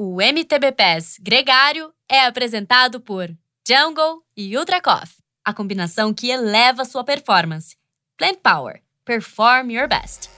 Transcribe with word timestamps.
O 0.00 0.22
MTB 0.22 0.70
Pass 0.70 1.18
Gregário 1.20 1.92
é 2.08 2.24
apresentado 2.24 3.00
por 3.00 3.28
Jungle 3.66 4.22
e 4.36 4.56
Ultra 4.56 4.80
Coffee, 4.80 5.24
a 5.44 5.52
combinação 5.52 6.14
que 6.14 6.30
eleva 6.30 6.84
sua 6.84 7.02
performance. 7.02 7.74
Plant 8.16 8.38
Power. 8.40 8.80
Perform 9.04 9.72
your 9.72 9.88
best. 9.88 10.30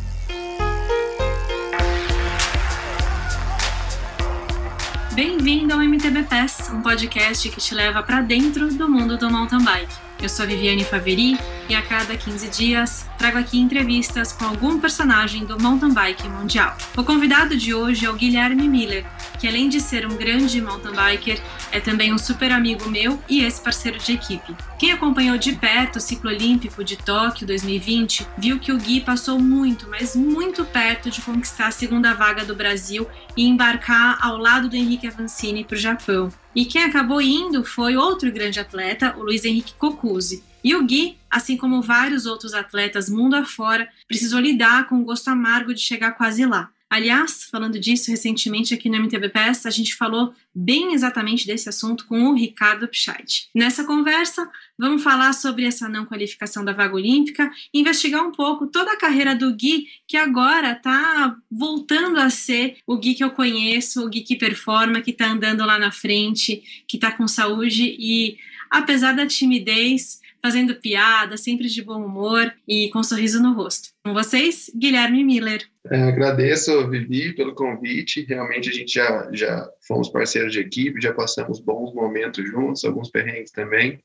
Bem-vindo 5.13 5.75
ao 5.75 5.83
MTB 5.83 6.23
Pass, 6.23 6.71
um 6.71 6.81
podcast 6.81 7.47
que 7.51 7.61
te 7.61 7.75
leva 7.75 8.03
para 8.03 8.23
dentro 8.23 8.73
do 8.73 8.89
mundo 8.89 9.19
do 9.19 9.31
mountain 9.31 9.63
bike. 9.63 10.10
Eu 10.23 10.29
sou 10.29 10.47
Viviane 10.47 10.85
Faveri 10.85 11.39
e 11.67 11.75
a 11.75 11.81
cada 11.81 12.15
15 12.15 12.49
dias 12.51 13.07
trago 13.17 13.39
aqui 13.39 13.59
entrevistas 13.59 14.35
com 14.35 14.45
algum 14.45 14.79
personagem 14.79 15.47
do 15.47 15.59
mountain 15.59 15.95
bike 15.95 16.29
mundial. 16.29 16.77
O 16.95 17.03
convidado 17.03 17.57
de 17.57 17.73
hoje 17.73 18.05
é 18.05 18.11
o 18.11 18.15
Guilherme 18.15 18.69
Miller, 18.69 19.07
que 19.39 19.49
além 19.49 19.71
de 19.71 19.81
ser 19.81 20.07
um 20.07 20.15
grande 20.17 20.61
mountain 20.61 20.93
biker, 20.93 21.41
é 21.73 21.81
também 21.81 22.13
um 22.13 22.19
super 22.19 22.53
amigo 22.53 22.87
meu 22.91 23.19
e 23.31 23.43
ex-parceiro 23.43 23.99
de 23.99 24.13
equipe. 24.13 24.55
Quem 24.79 24.93
acompanhou 24.93 25.39
de 25.39 25.53
perto 25.53 25.97
o 25.97 26.01
ciclo 26.01 26.29
olímpico 26.29 26.85
de 26.85 26.97
Tóquio 26.97 27.47
2020 27.47 28.27
viu 28.37 28.59
que 28.59 28.73
o 28.73 28.79
Gui 28.79 29.01
passou 29.01 29.39
muito, 29.39 29.89
mas 29.89 30.15
muito 30.15 30.67
perto 30.67 31.11
de 31.11 31.23
conquistar 31.23 31.69
a 31.69 31.73
segunda 31.73 32.13
vaga 32.13 32.45
do 32.45 32.55
Brasil 32.55 33.09
e 33.35 33.47
embarcar 33.47 34.19
ao 34.21 34.37
lado 34.37 34.69
do 34.69 34.77
Henrique 34.77 35.07
Avancini 35.07 35.65
para 35.65 35.77
o 35.77 35.79
Japão. 35.79 36.31
E 36.55 36.65
quem 36.65 36.83
acabou 36.83 37.21
indo 37.21 37.65
foi 37.65 37.97
outro 37.97 38.31
grande 38.33 38.59
atleta, 38.59 39.17
o 39.17 39.23
Luiz 39.23 39.45
Henrique 39.45 39.75
Cocuzzi. 39.75 40.43
E 40.63 40.75
o 40.75 40.85
Gui, 40.85 41.17
assim 41.31 41.57
como 41.57 41.81
vários 41.81 42.27
outros 42.27 42.53
atletas 42.53 43.09
mundo 43.09 43.35
afora, 43.35 43.89
precisou 44.07 44.41
lidar 44.41 44.89
com 44.89 45.01
o 45.01 45.05
gosto 45.05 45.29
amargo 45.29 45.73
de 45.73 45.81
chegar 45.81 46.13
quase 46.13 46.45
lá. 46.45 46.71
Aliás, 46.91 47.45
falando 47.45 47.79
disso, 47.79 48.11
recentemente 48.11 48.75
aqui 48.75 48.89
no 48.89 48.97
MTBPS, 48.97 49.69
a 49.69 49.71
gente 49.71 49.95
falou 49.95 50.35
bem 50.53 50.93
exatamente 50.93 51.47
desse 51.47 51.69
assunto 51.69 52.05
com 52.05 52.25
o 52.25 52.35
Ricardo 52.35 52.89
Pscheit. 52.89 53.49
Nessa 53.55 53.85
conversa, 53.85 54.51
vamos 54.77 55.01
falar 55.01 55.33
sobre 55.33 55.65
essa 55.65 55.89
não 55.89 56.05
qualificação 56.05 56.65
da 56.65 56.73
vaga 56.73 56.97
olímpica, 56.97 57.49
investigar 57.73 58.27
um 58.27 58.33
pouco 58.33 58.67
toda 58.67 58.91
a 58.93 58.97
carreira 58.97 59.37
do 59.37 59.55
Gui, 59.55 59.87
que 60.05 60.17
agora 60.17 60.73
está 60.73 61.37
voltando 61.49 62.19
a 62.19 62.29
ser 62.29 62.79
o 62.85 62.99
Gui 62.99 63.15
que 63.15 63.23
eu 63.23 63.31
conheço, 63.31 64.05
o 64.05 64.09
Gui 64.09 64.23
que 64.23 64.35
performa, 64.35 65.01
que 65.01 65.13
está 65.13 65.31
andando 65.31 65.65
lá 65.65 65.79
na 65.79 65.93
frente, 65.93 66.85
que 66.89 66.97
está 66.97 67.13
com 67.13 67.29
saúde 67.29 67.95
e, 68.01 68.37
apesar 68.69 69.13
da 69.13 69.29
timidez, 69.29 70.21
fazendo 70.43 70.75
piada, 70.77 71.37
sempre 71.37 71.69
de 71.69 71.83
bom 71.83 72.05
humor 72.05 72.53
e 72.67 72.89
com 72.91 73.01
um 73.01 73.03
sorriso 73.03 73.43
no 73.43 73.53
rosto. 73.53 73.91
Com 74.05 74.15
vocês, 74.15 74.71
Guilherme 74.75 75.23
Miller. 75.25 75.67
É, 75.91 76.03
agradeço, 76.03 76.89
Vivi, 76.89 77.35
pelo 77.35 77.55
convite. 77.55 78.25
Realmente 78.29 78.69
a 78.69 78.73
gente 78.73 78.95
já, 78.95 79.29
já 79.33 79.69
fomos 79.87 80.09
parceiros 80.09 80.53
de 80.53 80.61
equipe, 80.61 81.01
já 81.01 81.13
passamos 81.13 81.61
bons 81.61 81.95
momentos 81.95 82.45
juntos, 82.45 82.85
alguns 82.85 83.11
perrengues 83.11 83.51
também. 83.51 83.99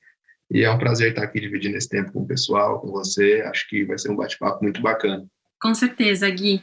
E 0.52 0.64
é 0.64 0.72
um 0.72 0.78
prazer 0.78 1.10
estar 1.10 1.24
aqui 1.24 1.40
dividindo 1.40 1.78
esse 1.78 1.90
tempo 1.90 2.12
com 2.12 2.22
o 2.22 2.28
pessoal, 2.28 2.80
com 2.80 2.92
você. 2.92 3.42
Acho 3.46 3.68
que 3.68 3.84
vai 3.84 3.98
ser 3.98 4.12
um 4.12 4.16
bate-papo 4.16 4.64
muito 4.64 4.82
bacana. 4.82 5.26
Com 5.60 5.74
certeza, 5.74 6.30
Gui. 6.30 6.62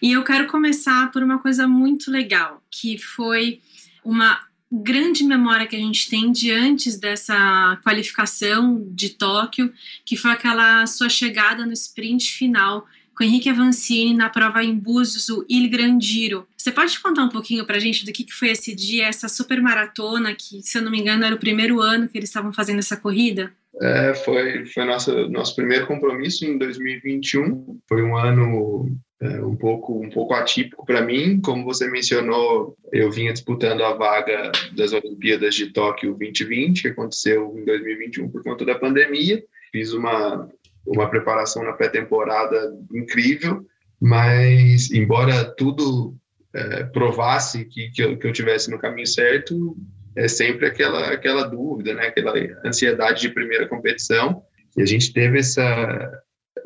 E 0.00 0.12
eu 0.12 0.22
quero 0.24 0.46
começar 0.48 1.10
por 1.10 1.22
uma 1.22 1.38
coisa 1.38 1.66
muito 1.66 2.10
legal, 2.10 2.62
que 2.70 2.98
foi 2.98 3.60
uma 4.04 4.40
grande 4.72 5.22
memória 5.22 5.66
que 5.66 5.76
a 5.76 5.78
gente 5.78 6.08
tem 6.08 6.32
de 6.32 6.50
antes 6.50 6.98
dessa 6.98 7.78
qualificação 7.84 8.82
de 8.88 9.10
Tóquio, 9.10 9.70
que 10.04 10.16
foi 10.16 10.30
aquela 10.30 10.86
sua 10.86 11.10
chegada 11.10 11.66
no 11.66 11.72
sprint 11.72 12.32
final 12.32 12.86
com 13.14 13.22
Henrique 13.22 13.50
Avancini 13.50 14.14
na 14.14 14.30
prova 14.30 14.64
em 14.64 14.74
Búzios, 14.74 15.28
o 15.28 15.44
Il 15.46 15.68
Grandiro. 15.68 16.46
Você 16.56 16.72
pode 16.72 16.98
contar 17.00 17.24
um 17.24 17.28
pouquinho 17.28 17.66
para 17.66 17.76
a 17.76 17.80
gente 17.80 18.06
do 18.06 18.12
que, 18.12 18.24
que 18.24 18.32
foi 18.32 18.48
esse 18.48 18.74
dia, 18.74 19.06
essa 19.06 19.28
super 19.28 19.60
maratona, 19.60 20.34
que, 20.34 20.62
se 20.62 20.78
eu 20.78 20.82
não 20.82 20.90
me 20.90 21.00
engano, 21.00 21.24
era 21.24 21.34
o 21.34 21.38
primeiro 21.38 21.80
ano 21.80 22.08
que 22.08 22.16
eles 22.16 22.30
estavam 22.30 22.52
fazendo 22.52 22.78
essa 22.78 22.96
corrida? 22.96 23.52
É, 23.80 24.14
foi 24.14 24.66
foi 24.66 24.84
nosso, 24.84 25.28
nosso 25.28 25.56
primeiro 25.56 25.86
compromisso 25.86 26.44
em 26.44 26.58
2021. 26.58 27.78
Foi 27.88 28.02
um 28.02 28.16
ano 28.16 28.90
é, 29.22 29.40
um 29.40 29.54
pouco 29.54 30.04
um 30.04 30.10
pouco 30.10 30.34
atípico 30.34 30.84
para 30.84 31.00
mim, 31.00 31.40
como 31.40 31.64
você 31.64 31.88
mencionou, 31.88 32.76
eu 32.92 33.08
vinha 33.08 33.32
disputando 33.32 33.82
a 33.82 33.94
vaga 33.94 34.50
das 34.76 34.92
Olimpíadas 34.92 35.54
de 35.54 35.66
Tóquio 35.72 36.16
2020, 36.16 36.82
que 36.82 36.88
aconteceu 36.88 37.56
em 37.56 37.64
2021 37.64 38.28
por 38.28 38.42
conta 38.42 38.64
da 38.64 38.74
pandemia. 38.74 39.40
Fiz 39.70 39.92
uma 39.92 40.50
uma 40.84 41.08
preparação 41.08 41.62
na 41.62 41.72
pré-temporada 41.72 42.76
incrível, 42.92 43.64
mas 44.00 44.90
embora 44.90 45.44
tudo 45.44 46.16
é, 46.52 46.82
provasse 46.84 47.64
que, 47.66 47.90
que 47.90 48.02
eu, 48.02 48.18
que 48.18 48.26
eu 48.26 48.32
tivesse 48.32 48.68
no 48.68 48.78
caminho 48.80 49.06
certo, 49.06 49.76
é 50.16 50.26
sempre 50.26 50.66
aquela 50.66 51.12
aquela 51.12 51.44
dúvida, 51.44 51.94
né? 51.94 52.08
Aquela 52.08 52.34
ansiedade 52.66 53.20
de 53.20 53.28
primeira 53.28 53.68
competição. 53.68 54.42
E 54.76 54.82
a 54.82 54.84
gente 54.84 55.12
teve 55.12 55.38
essa 55.38 56.10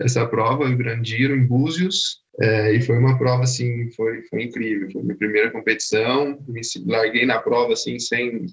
essa 0.01 0.27
prova 0.27 0.65
em 0.65 0.77
Grandiro, 0.77 1.35
em 1.35 1.47
Búzios, 1.47 2.25
é, 2.39 2.75
e 2.75 2.83
foi 2.83 2.99
uma 2.99 3.17
prova, 3.17 3.45
assim, 3.45 3.91
foi, 3.93 4.23
foi 4.23 4.43
incrível. 4.43 4.91
Foi 4.91 5.03
minha 5.03 5.17
primeira 5.17 5.51
competição, 5.51 6.39
me 6.47 6.61
larguei 6.87 7.25
na 7.25 7.39
prova, 7.39 7.73
assim, 7.73 7.99
sem, 7.99 8.47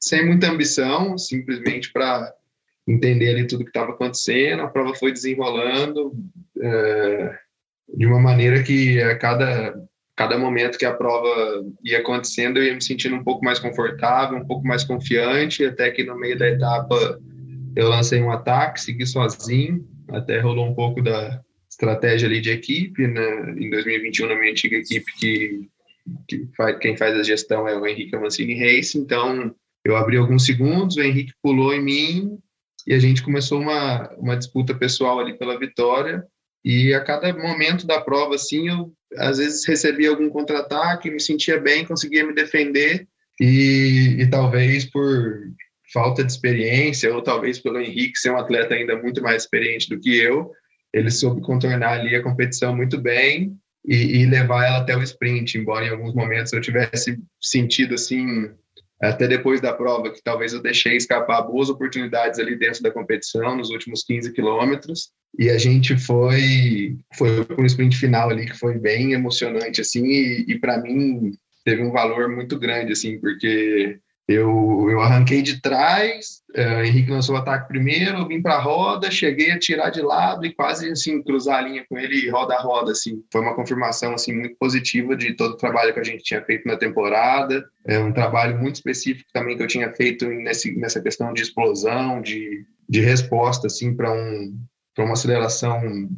sem 0.00 0.26
muita 0.26 0.50
ambição, 0.50 1.16
simplesmente 1.16 1.92
para 1.92 2.32
entender 2.86 3.28
ali 3.28 3.46
tudo 3.46 3.64
que 3.64 3.70
estava 3.70 3.92
acontecendo. 3.92 4.62
A 4.62 4.68
prova 4.68 4.94
foi 4.94 5.12
desenrolando 5.12 6.12
é, 6.60 7.38
de 7.94 8.06
uma 8.06 8.18
maneira 8.18 8.64
que 8.64 9.00
a 9.00 9.16
cada, 9.16 9.80
cada 10.16 10.36
momento 10.36 10.78
que 10.78 10.86
a 10.86 10.94
prova 10.94 11.64
ia 11.84 12.00
acontecendo, 12.00 12.58
eu 12.58 12.64
ia 12.64 12.74
me 12.74 12.82
sentindo 12.82 13.14
um 13.14 13.22
pouco 13.22 13.44
mais 13.44 13.60
confortável, 13.60 14.38
um 14.38 14.46
pouco 14.46 14.66
mais 14.66 14.82
confiante, 14.82 15.64
até 15.64 15.90
que 15.92 16.02
no 16.02 16.18
meio 16.18 16.36
da 16.36 16.48
etapa 16.48 17.20
eu 17.76 17.88
lancei 17.88 18.20
um 18.20 18.32
ataque, 18.32 18.80
segui 18.80 19.06
sozinho, 19.06 19.86
até 20.08 20.40
rolou 20.40 20.66
um 20.66 20.74
pouco 20.74 21.00
da 21.00 21.40
estratégia 21.80 22.28
ali 22.28 22.40
de 22.40 22.50
equipe, 22.50 23.06
né? 23.06 23.54
Em 23.58 23.70
2021, 23.70 24.28
na 24.28 24.38
minha 24.38 24.52
antiga 24.52 24.76
equipe, 24.76 25.12
que, 25.18 25.68
que 26.28 26.48
faz, 26.54 26.78
quem 26.78 26.96
faz 26.96 27.18
a 27.18 27.22
gestão 27.22 27.66
é 27.66 27.74
o 27.74 27.86
Henrique 27.86 28.14
Amancini 28.14 28.54
Race, 28.54 28.98
então 28.98 29.54
eu 29.84 29.96
abri 29.96 30.18
alguns 30.18 30.44
segundos, 30.44 30.96
o 30.96 31.02
Henrique 31.02 31.32
pulou 31.42 31.72
em 31.72 31.82
mim 31.82 32.38
e 32.86 32.92
a 32.92 32.98
gente 32.98 33.22
começou 33.22 33.60
uma, 33.60 34.10
uma 34.16 34.36
disputa 34.36 34.74
pessoal 34.74 35.18
ali 35.18 35.36
pela 35.36 35.58
vitória, 35.58 36.22
e 36.62 36.92
a 36.92 37.00
cada 37.00 37.32
momento 37.32 37.86
da 37.86 38.00
prova, 38.00 38.34
assim, 38.34 38.68
eu 38.68 38.92
às 39.16 39.38
vezes 39.38 39.66
recebia 39.66 40.10
algum 40.10 40.28
contra-ataque, 40.28 41.10
me 41.10 41.20
sentia 41.20 41.58
bem, 41.58 41.86
conseguia 41.86 42.26
me 42.26 42.34
defender, 42.34 43.08
e, 43.40 44.16
e 44.18 44.26
talvez 44.28 44.84
por 44.84 45.50
falta 45.92 46.22
de 46.22 46.30
experiência, 46.30 47.12
ou 47.14 47.22
talvez 47.22 47.58
pelo 47.58 47.80
Henrique 47.80 48.18
ser 48.18 48.30
um 48.30 48.36
atleta 48.36 48.74
ainda 48.74 48.96
muito 48.96 49.22
mais 49.22 49.42
experiente 49.42 49.88
do 49.88 49.98
que 49.98 50.16
eu, 50.16 50.52
ele 50.92 51.10
soube 51.10 51.40
contornar 51.40 52.00
ali 52.00 52.14
a 52.14 52.22
competição 52.22 52.74
muito 52.74 52.98
bem 52.98 53.56
e, 53.84 54.22
e, 54.22 54.26
levar 54.26 54.66
ela 54.66 54.78
até 54.78 54.96
o 54.96 55.02
sprint, 55.02 55.56
embora 55.56 55.86
em 55.86 55.90
alguns 55.90 56.14
momentos 56.14 56.52
eu 56.52 56.60
tivesse 56.60 57.18
sentido 57.40 57.94
assim, 57.94 58.50
até 59.00 59.26
depois 59.26 59.60
da 59.60 59.72
prova, 59.72 60.12
que 60.12 60.22
talvez 60.22 60.52
eu 60.52 60.60
deixei 60.60 60.96
escapar 60.96 61.42
boas 61.42 61.70
oportunidades 61.70 62.38
ali 62.38 62.56
dentro 62.56 62.82
da 62.82 62.90
competição, 62.90 63.56
nos 63.56 63.70
últimos 63.70 64.04
15 64.04 64.32
quilômetros, 64.32 65.10
e 65.38 65.48
a 65.48 65.56
gente 65.56 65.96
foi 65.96 66.96
foi 67.16 67.44
para 67.44 67.60
um 67.60 67.66
sprint 67.66 67.96
final 67.96 68.28
ali 68.28 68.46
que 68.46 68.58
foi 68.58 68.78
bem 68.78 69.12
emocionante, 69.12 69.80
assim, 69.80 70.04
e, 70.04 70.44
e 70.48 70.58
para 70.58 70.78
mim 70.82 71.32
teve 71.64 71.82
um 71.82 71.90
valor 71.90 72.28
muito 72.28 72.58
grande, 72.58 72.92
assim, 72.92 73.18
porque 73.18 73.98
eu, 74.30 74.86
eu 74.88 75.00
arranquei 75.00 75.42
de 75.42 75.60
trás, 75.60 76.40
uh, 76.56 76.84
Henrique 76.84 77.10
lançou 77.10 77.34
o 77.34 77.38
ataque 77.38 77.66
primeiro, 77.66 78.18
eu 78.18 78.28
vim 78.28 78.40
para 78.40 78.54
a 78.54 78.60
roda, 78.60 79.10
cheguei 79.10 79.50
a 79.50 79.58
tirar 79.58 79.90
de 79.90 80.00
lado 80.00 80.46
e 80.46 80.54
quase 80.54 80.88
assim 80.88 81.20
cruzar 81.20 81.58
a 81.58 81.62
linha 81.62 81.84
com 81.88 81.98
ele 81.98 82.30
roda 82.30 82.54
a 82.54 82.62
roda 82.62 82.92
assim. 82.92 83.24
Foi 83.32 83.40
uma 83.40 83.56
confirmação 83.56 84.14
assim 84.14 84.32
muito 84.32 84.54
positiva 84.56 85.16
de 85.16 85.34
todo 85.34 85.54
o 85.54 85.56
trabalho 85.56 85.92
que 85.92 85.98
a 85.98 86.04
gente 86.04 86.22
tinha 86.22 86.40
feito 86.44 86.64
na 86.64 86.76
temporada. 86.76 87.68
É 87.84 87.98
um 87.98 88.12
trabalho 88.12 88.56
muito 88.56 88.76
específico 88.76 89.28
também 89.32 89.56
que 89.56 89.64
eu 89.64 89.66
tinha 89.66 89.92
feito 89.92 90.28
nesse, 90.28 90.78
nessa 90.78 91.02
questão 91.02 91.32
de 91.32 91.42
explosão, 91.42 92.22
de, 92.22 92.64
de 92.88 93.00
resposta 93.00 93.66
assim 93.66 93.96
para 93.96 94.12
um 94.12 94.56
para 94.94 95.04
uma 95.04 95.14
aceleração 95.14 96.08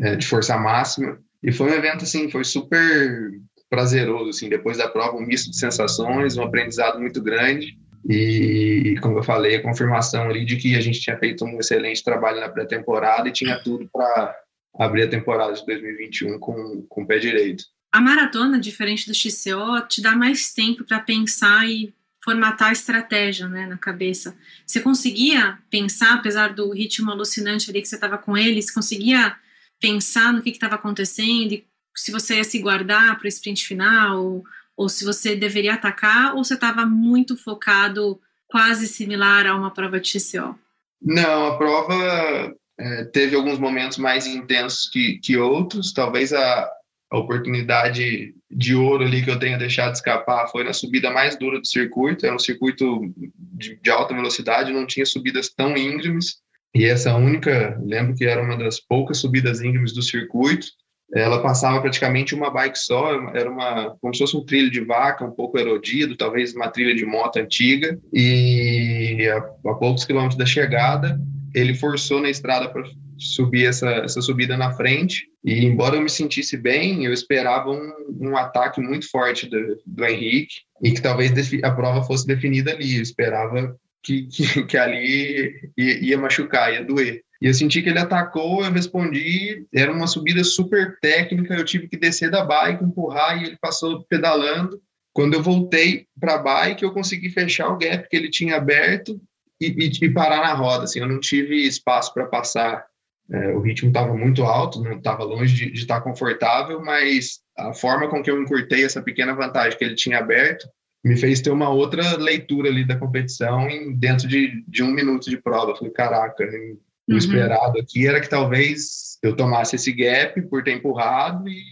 é, 0.00 0.16
de 0.16 0.26
força 0.26 0.56
máxima. 0.56 1.18
E 1.42 1.52
foi 1.52 1.70
um 1.70 1.74
evento 1.74 2.04
assim, 2.04 2.30
foi 2.30 2.44
super 2.44 3.30
prazeroso, 3.68 4.30
assim, 4.30 4.48
depois 4.48 4.78
da 4.78 4.88
prova, 4.88 5.16
um 5.16 5.26
misto 5.26 5.50
de 5.50 5.58
sensações, 5.58 6.36
um 6.36 6.42
aprendizado 6.42 6.98
muito 6.98 7.22
grande. 7.22 7.78
E, 8.08 8.94
como 9.02 9.18
eu 9.18 9.22
falei, 9.22 9.56
a 9.56 9.62
confirmação 9.62 10.24
ali 10.24 10.44
de 10.44 10.56
que 10.56 10.76
a 10.76 10.80
gente 10.80 11.00
tinha 11.00 11.18
feito 11.18 11.44
um 11.44 11.58
excelente 11.58 12.02
trabalho 12.02 12.40
na 12.40 12.48
pré-temporada 12.48 13.28
e 13.28 13.32
tinha 13.32 13.60
tudo 13.62 13.88
para 13.92 14.34
abrir 14.78 15.02
a 15.02 15.08
temporada 15.08 15.52
de 15.52 15.66
2021 15.66 16.38
com, 16.38 16.86
com 16.88 17.02
o 17.02 17.06
pé 17.06 17.18
direito. 17.18 17.64
A 17.92 18.00
maratona, 18.00 18.60
diferente 18.60 19.06
do 19.06 19.14
XCO, 19.14 19.86
te 19.88 20.00
dá 20.00 20.14
mais 20.14 20.52
tempo 20.52 20.84
para 20.84 21.00
pensar 21.00 21.68
e 21.68 21.92
formatar 22.22 22.68
a 22.68 22.72
estratégia 22.72 23.48
né, 23.48 23.66
na 23.66 23.78
cabeça. 23.78 24.36
Você 24.66 24.80
conseguia 24.80 25.58
pensar, 25.70 26.14
apesar 26.14 26.52
do 26.52 26.70
ritmo 26.70 27.10
alucinante 27.10 27.70
ali 27.70 27.80
que 27.80 27.88
você 27.88 27.94
estava 27.94 28.18
com 28.18 28.36
ele, 28.36 28.60
você 28.60 28.72
conseguia 28.72 29.34
pensar 29.80 30.32
no 30.32 30.42
que 30.42 30.50
estava 30.50 30.74
acontecendo 30.74 31.52
e 31.52 31.64
se 31.98 32.12
você 32.12 32.36
ia 32.36 32.44
se 32.44 32.60
guardar 32.60 33.18
para 33.18 33.26
o 33.26 33.28
sprint 33.28 33.66
final, 33.66 34.42
ou, 34.76 34.88
se 34.88 35.04
você 35.04 35.34
deveria 35.34 35.74
atacar, 35.74 36.34
ou 36.34 36.44
você 36.44 36.54
estava 36.54 36.86
muito 36.86 37.36
focado, 37.36 38.20
quase 38.46 38.86
similar 38.86 39.46
a 39.46 39.56
uma 39.56 39.72
prova 39.72 39.98
de 39.98 40.12
TCO? 40.12 40.56
Não, 41.02 41.46
a 41.48 41.58
prova 41.58 42.54
é, 42.78 43.04
teve 43.06 43.34
alguns 43.34 43.58
momentos 43.58 43.98
mais 43.98 44.26
intensos 44.26 44.88
que, 44.88 45.18
que 45.18 45.36
outros. 45.36 45.92
Talvez 45.92 46.32
a, 46.32 46.70
a 47.10 47.18
oportunidade 47.18 48.32
de 48.48 48.74
ouro 48.76 49.04
ali 49.04 49.24
que 49.24 49.30
eu 49.30 49.38
tenha 49.38 49.58
deixado 49.58 49.94
escapar 49.94 50.48
foi 50.48 50.62
na 50.62 50.72
subida 50.72 51.10
mais 51.10 51.36
dura 51.36 51.58
do 51.58 51.66
circuito. 51.66 52.24
Era 52.24 52.34
um 52.36 52.38
circuito 52.38 53.12
de, 53.36 53.76
de 53.82 53.90
alta 53.90 54.14
velocidade, 54.14 54.72
não 54.72 54.86
tinha 54.86 55.04
subidas 55.04 55.48
tão 55.48 55.76
íngremes. 55.76 56.36
E 56.72 56.84
essa 56.84 57.14
única, 57.16 57.76
lembro 57.84 58.14
que 58.14 58.24
era 58.24 58.40
uma 58.40 58.56
das 58.56 58.78
poucas 58.78 59.18
subidas 59.18 59.60
íngremes 59.60 59.92
do 59.92 60.02
circuito 60.02 60.68
ela 61.14 61.40
passava 61.42 61.80
praticamente 61.80 62.34
uma 62.34 62.50
bike 62.50 62.78
só, 62.78 63.12
era 63.34 63.50
uma 63.50 63.96
como 64.00 64.14
se 64.14 64.20
fosse 64.20 64.36
um 64.36 64.44
trilho 64.44 64.70
de 64.70 64.80
vaca, 64.80 65.24
um 65.24 65.30
pouco 65.30 65.58
erodido, 65.58 66.16
talvez 66.16 66.54
uma 66.54 66.68
trilha 66.68 66.94
de 66.94 67.06
moto 67.06 67.38
antiga, 67.38 67.98
e 68.12 69.26
a, 69.32 69.38
a 69.70 69.74
poucos 69.74 70.04
quilômetros 70.04 70.36
da 70.38 70.44
chegada, 70.44 71.18
ele 71.54 71.74
forçou 71.74 72.20
na 72.20 72.28
estrada 72.28 72.68
para 72.68 72.82
subir 73.16 73.66
essa, 73.66 73.88
essa 73.88 74.20
subida 74.20 74.56
na 74.56 74.72
frente, 74.72 75.26
e 75.44 75.64
embora 75.64 75.96
eu 75.96 76.02
me 76.02 76.10
sentisse 76.10 76.56
bem, 76.56 77.04
eu 77.04 77.12
esperava 77.12 77.70
um, 77.70 77.92
um 78.20 78.36
ataque 78.36 78.80
muito 78.80 79.10
forte 79.10 79.48
do, 79.48 79.78
do 79.86 80.04
Henrique, 80.04 80.56
e 80.82 80.92
que 80.92 81.00
talvez 81.00 81.32
a 81.64 81.70
prova 81.70 82.02
fosse 82.04 82.26
definida 82.26 82.72
ali, 82.72 82.96
eu 82.96 83.02
esperava 83.02 83.74
que, 84.02 84.26
que, 84.26 84.64
que 84.64 84.76
ali 84.76 85.52
ia, 85.76 86.04
ia 86.04 86.18
machucar, 86.18 86.72
ia 86.72 86.84
doer. 86.84 87.22
E 87.40 87.46
eu 87.46 87.54
senti 87.54 87.80
que 87.82 87.88
ele 87.88 88.00
atacou, 88.00 88.64
eu 88.64 88.72
respondi, 88.72 89.64
era 89.72 89.92
uma 89.92 90.08
subida 90.08 90.42
super 90.42 90.98
técnica, 91.00 91.54
eu 91.54 91.64
tive 91.64 91.86
que 91.86 91.96
descer 91.96 92.30
da 92.30 92.44
bike, 92.44 92.82
empurrar 92.82 93.40
e 93.40 93.46
ele 93.46 93.56
passou 93.60 94.04
pedalando. 94.04 94.80
Quando 95.12 95.34
eu 95.34 95.42
voltei 95.42 96.06
para 96.18 96.34
a 96.34 96.38
bike, 96.38 96.82
eu 96.82 96.92
consegui 96.92 97.30
fechar 97.30 97.68
o 97.68 97.78
gap 97.78 98.08
que 98.08 98.16
ele 98.16 98.28
tinha 98.28 98.56
aberto 98.56 99.20
e, 99.60 99.66
e, 99.66 100.06
e 100.06 100.10
parar 100.10 100.42
na 100.42 100.54
roda. 100.54 100.84
Assim, 100.84 101.00
eu 101.00 101.08
não 101.08 101.20
tive 101.20 101.66
espaço 101.66 102.12
para 102.12 102.26
passar. 102.26 102.84
É, 103.30 103.54
o 103.54 103.60
ritmo 103.60 103.88
estava 103.88 104.16
muito 104.16 104.42
alto, 104.42 104.82
não 104.82 104.96
estava 104.96 105.22
longe 105.22 105.70
de, 105.70 105.78
estar 105.78 106.00
confortável, 106.00 106.80
mas 106.80 107.40
a 107.56 107.74
forma 107.74 108.08
com 108.08 108.22
que 108.22 108.30
eu 108.30 108.40
encurtei 108.40 108.84
essa 108.84 109.02
pequena 109.02 109.34
vantagem 109.34 109.78
que 109.78 109.84
ele 109.84 109.94
tinha 109.94 110.18
aberto 110.18 110.66
me 111.04 111.16
fez 111.16 111.40
ter 111.40 111.50
uma 111.50 111.68
outra 111.68 112.16
leitura 112.16 112.68
ali 112.68 112.86
da 112.86 112.96
competição 112.96 113.68
em, 113.68 113.94
dentro 113.94 114.26
de, 114.26 114.64
de 114.66 114.82
um 114.82 114.90
minuto 114.90 115.28
de 115.28 115.36
prova. 115.36 115.72
Eu 115.72 115.76
falei, 115.76 115.92
caraca, 115.92 116.42
o 116.42 116.78
uhum. 117.12 117.18
esperado 117.18 117.78
aqui 117.78 118.06
era 118.06 118.20
que 118.20 118.28
talvez 118.28 119.18
eu 119.22 119.34
tomasse 119.34 119.76
esse 119.76 119.92
gap 119.92 120.40
por 120.42 120.62
ter 120.62 120.72
empurrado 120.72 121.48
e 121.48 121.62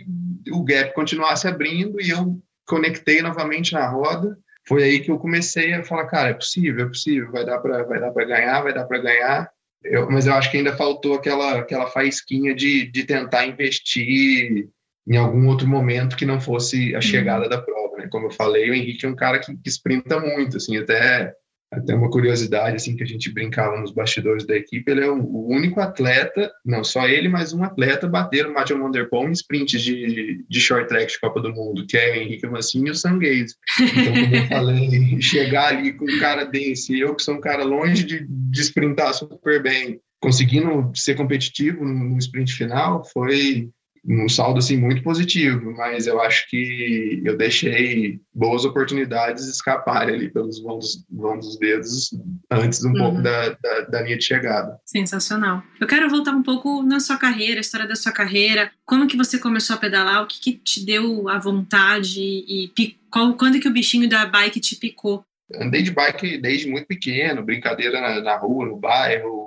o 0.50 0.62
gap 0.62 0.94
continuasse 0.94 1.46
abrindo 1.46 2.00
e 2.00 2.10
eu 2.10 2.40
conectei 2.66 3.22
novamente 3.22 3.72
na 3.72 3.88
roda. 3.88 4.36
Foi 4.66 4.82
aí 4.82 5.00
que 5.00 5.10
eu 5.10 5.18
comecei 5.18 5.72
a 5.74 5.84
falar, 5.84 6.06
cara, 6.06 6.30
é 6.30 6.34
possível, 6.34 6.86
é 6.86 6.88
possível, 6.88 7.30
vai 7.30 7.44
dar 7.44 7.58
para 7.58 7.84
vai 7.84 8.00
dar 8.00 8.10
para 8.10 8.24
ganhar, 8.24 8.62
vai 8.62 8.74
dar 8.74 8.84
para 8.84 8.98
ganhar. 8.98 9.50
Eu, 9.84 10.10
mas 10.10 10.26
eu 10.26 10.34
acho 10.34 10.50
que 10.50 10.56
ainda 10.56 10.76
faltou 10.76 11.14
aquela 11.14 11.60
aquela 11.60 11.86
faísquinha 11.86 12.54
de, 12.54 12.90
de 12.90 13.04
tentar 13.04 13.46
investir 13.46 14.68
em 15.08 15.16
algum 15.16 15.46
outro 15.46 15.68
momento 15.68 16.16
que 16.16 16.26
não 16.26 16.40
fosse 16.40 16.92
a 16.94 16.96
uhum. 16.96 17.02
chegada 17.02 17.44
uhum. 17.44 17.50
da 17.50 17.62
prova, 17.62 17.96
né? 17.98 18.08
Como 18.10 18.26
eu 18.26 18.30
falei, 18.32 18.68
o 18.68 18.74
Henrique 18.74 19.06
é 19.06 19.08
um 19.08 19.14
cara 19.14 19.38
que, 19.38 19.56
que 19.56 19.68
sprinta 19.68 20.18
muito, 20.18 20.56
assim, 20.56 20.76
até 20.76 21.32
até 21.76 21.94
uma 21.94 22.11
curiosidade 22.11 22.76
assim 22.76 22.96
que 22.96 23.02
a 23.02 23.06
gente 23.06 23.32
brincava 23.32 23.78
nos 23.78 23.93
bastidores 23.93 24.46
da 24.46 24.56
equipe, 24.56 24.90
ele 24.90 25.05
é 25.05 25.11
o 25.11 25.46
único 25.46 25.81
atleta, 25.81 26.50
não 26.64 26.82
só 26.82 27.06
ele, 27.06 27.28
mas 27.28 27.52
um 27.52 27.62
atleta 27.62 28.08
bater 28.08 28.46
o 28.46 28.52
Matthew 28.52 28.78
Van 28.78 28.90
Der 28.90 29.08
Poel 29.08 29.28
em 29.28 29.32
sprints 29.32 29.82
de, 29.82 30.44
de 30.49 30.61
short 30.61 30.88
track 30.88 31.12
de 31.12 31.20
Copa 31.20 31.40
do 31.40 31.52
Mundo, 31.52 31.87
que 31.87 31.96
é 31.96 32.12
o 32.12 32.23
Henrique 32.23 32.46
Mancini 32.46 32.88
e 32.88 32.93
o 32.93 32.94
Sanguês. 32.94 33.55
Então, 33.81 34.14
como 34.14 34.37
eu 34.37 34.46
falei, 34.46 35.20
chegar 35.20 35.69
ali 35.69 35.93
com 35.93 36.05
um 36.05 36.19
cara 36.19 36.44
desse, 36.44 36.99
eu 36.99 37.14
que 37.14 37.23
sou 37.23 37.34
um 37.34 37.40
cara 37.40 37.62
longe 37.62 38.05
de, 38.05 38.26
de 38.26 38.61
sprintar 38.61 39.12
super 39.12 39.62
bem, 39.62 40.00
conseguindo 40.20 40.90
ser 40.94 41.14
competitivo 41.14 41.84
no 41.84 42.17
sprint 42.19 42.52
final, 42.55 43.05
foi 43.12 43.69
um 44.08 44.28
saldo 44.28 44.58
assim 44.58 44.76
muito 44.76 45.02
positivo, 45.02 45.72
mas 45.76 46.06
eu 46.06 46.20
acho 46.20 46.48
que 46.48 47.22
eu 47.24 47.36
deixei 47.36 48.20
boas 48.32 48.64
oportunidades 48.64 49.48
escaparem 49.48 50.14
ali 50.14 50.30
pelos 50.30 50.62
vãos, 50.62 51.04
vãos 51.10 51.44
dos 51.44 51.58
dedos 51.58 52.10
antes 52.50 52.84
um 52.84 52.88
uhum. 52.88 52.94
pouco 52.94 53.22
da, 53.22 53.50
da, 53.50 53.80
da, 53.80 54.02
linha 54.02 54.16
de 54.16 54.24
chegada. 54.24 54.78
Sensacional. 54.84 55.62
Eu 55.80 55.86
quero 55.86 56.08
voltar 56.08 56.32
um 56.32 56.42
pouco 56.42 56.82
na 56.82 57.00
sua 57.00 57.16
carreira, 57.16 57.58
a 57.58 57.60
história 57.60 57.88
da 57.88 57.96
sua 57.96 58.12
carreira, 58.12 58.70
como 58.84 59.08
que 59.08 59.16
você 59.16 59.38
começou 59.38 59.74
a 59.74 59.78
pedalar, 59.78 60.22
o 60.22 60.26
que, 60.26 60.40
que 60.40 60.52
te 60.52 60.84
deu 60.84 61.28
a 61.28 61.38
vontade 61.38 62.20
e 62.20 62.70
qual, 63.10 63.34
quando 63.34 63.58
que 63.58 63.68
o 63.68 63.72
bichinho 63.72 64.08
da 64.08 64.26
bike 64.26 64.60
te 64.60 64.76
picou? 64.76 65.24
Andei 65.54 65.82
de 65.82 65.92
bike 65.92 66.38
desde 66.38 66.68
muito 66.68 66.86
pequeno, 66.86 67.44
brincadeira 67.44 68.00
na, 68.00 68.20
na 68.20 68.36
rua, 68.36 68.66
no 68.66 68.76
bairro, 68.76 69.45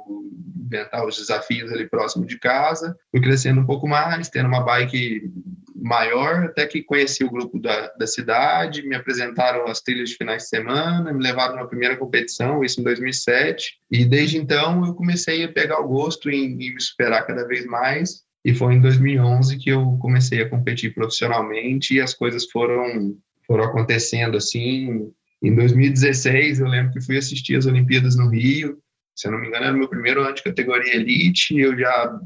inventar 0.69 1.05
os 1.05 1.17
desafios 1.17 1.71
ali 1.71 1.89
próximo 1.89 2.25
de 2.25 2.37
casa. 2.37 2.95
Fui 3.11 3.19
crescendo 3.19 3.61
um 3.61 3.65
pouco 3.65 3.87
mais, 3.87 4.29
tendo 4.29 4.47
uma 4.47 4.63
bike 4.63 5.31
maior, 5.75 6.43
até 6.43 6.67
que 6.67 6.83
conheci 6.83 7.23
o 7.23 7.31
grupo 7.31 7.59
da, 7.59 7.87
da 7.97 8.05
cidade, 8.05 8.87
me 8.87 8.95
apresentaram 8.95 9.65
as 9.65 9.81
trilhas 9.81 10.09
de 10.09 10.15
finais 10.15 10.43
de 10.43 10.49
semana, 10.49 11.13
me 11.13 11.23
levaram 11.23 11.55
na 11.55 11.65
primeira 11.65 11.95
competição, 11.95 12.63
isso 12.63 12.81
em 12.81 12.83
2007, 12.83 13.77
e 13.89 14.05
desde 14.05 14.37
então 14.37 14.85
eu 14.85 14.93
comecei 14.93 15.43
a 15.43 15.51
pegar 15.51 15.79
o 15.79 15.87
gosto 15.87 16.29
em, 16.29 16.53
em 16.53 16.73
me 16.73 16.81
superar 16.81 17.25
cada 17.25 17.47
vez 17.47 17.65
mais, 17.65 18.23
e 18.43 18.53
foi 18.53 18.73
em 18.73 18.81
2011 18.81 19.57
que 19.57 19.69
eu 19.69 19.97
comecei 20.01 20.41
a 20.41 20.49
competir 20.49 20.93
profissionalmente 20.93 21.93
e 21.93 22.01
as 22.01 22.13
coisas 22.13 22.49
foram 22.49 23.15
foram 23.45 23.63
acontecendo 23.63 24.37
assim. 24.37 25.11
Em 25.41 25.55
2016 25.55 26.59
eu 26.59 26.67
lembro 26.67 26.93
que 26.93 27.01
fui 27.01 27.17
assistir 27.17 27.55
as 27.55 27.65
Olimpíadas 27.65 28.15
no 28.15 28.29
Rio 28.29 28.77
se 29.19 29.27
eu 29.27 29.33
não 29.33 29.41
me 29.41 29.47
engano, 29.47 29.65
era 29.65 29.75
o 29.75 29.77
meu 29.77 29.89
primeiro 29.89 30.21
ano 30.21 30.33
de 30.33 30.41
categoria 30.41 30.95
elite, 30.95 31.59
eu 31.59 31.77
já, 31.77 32.19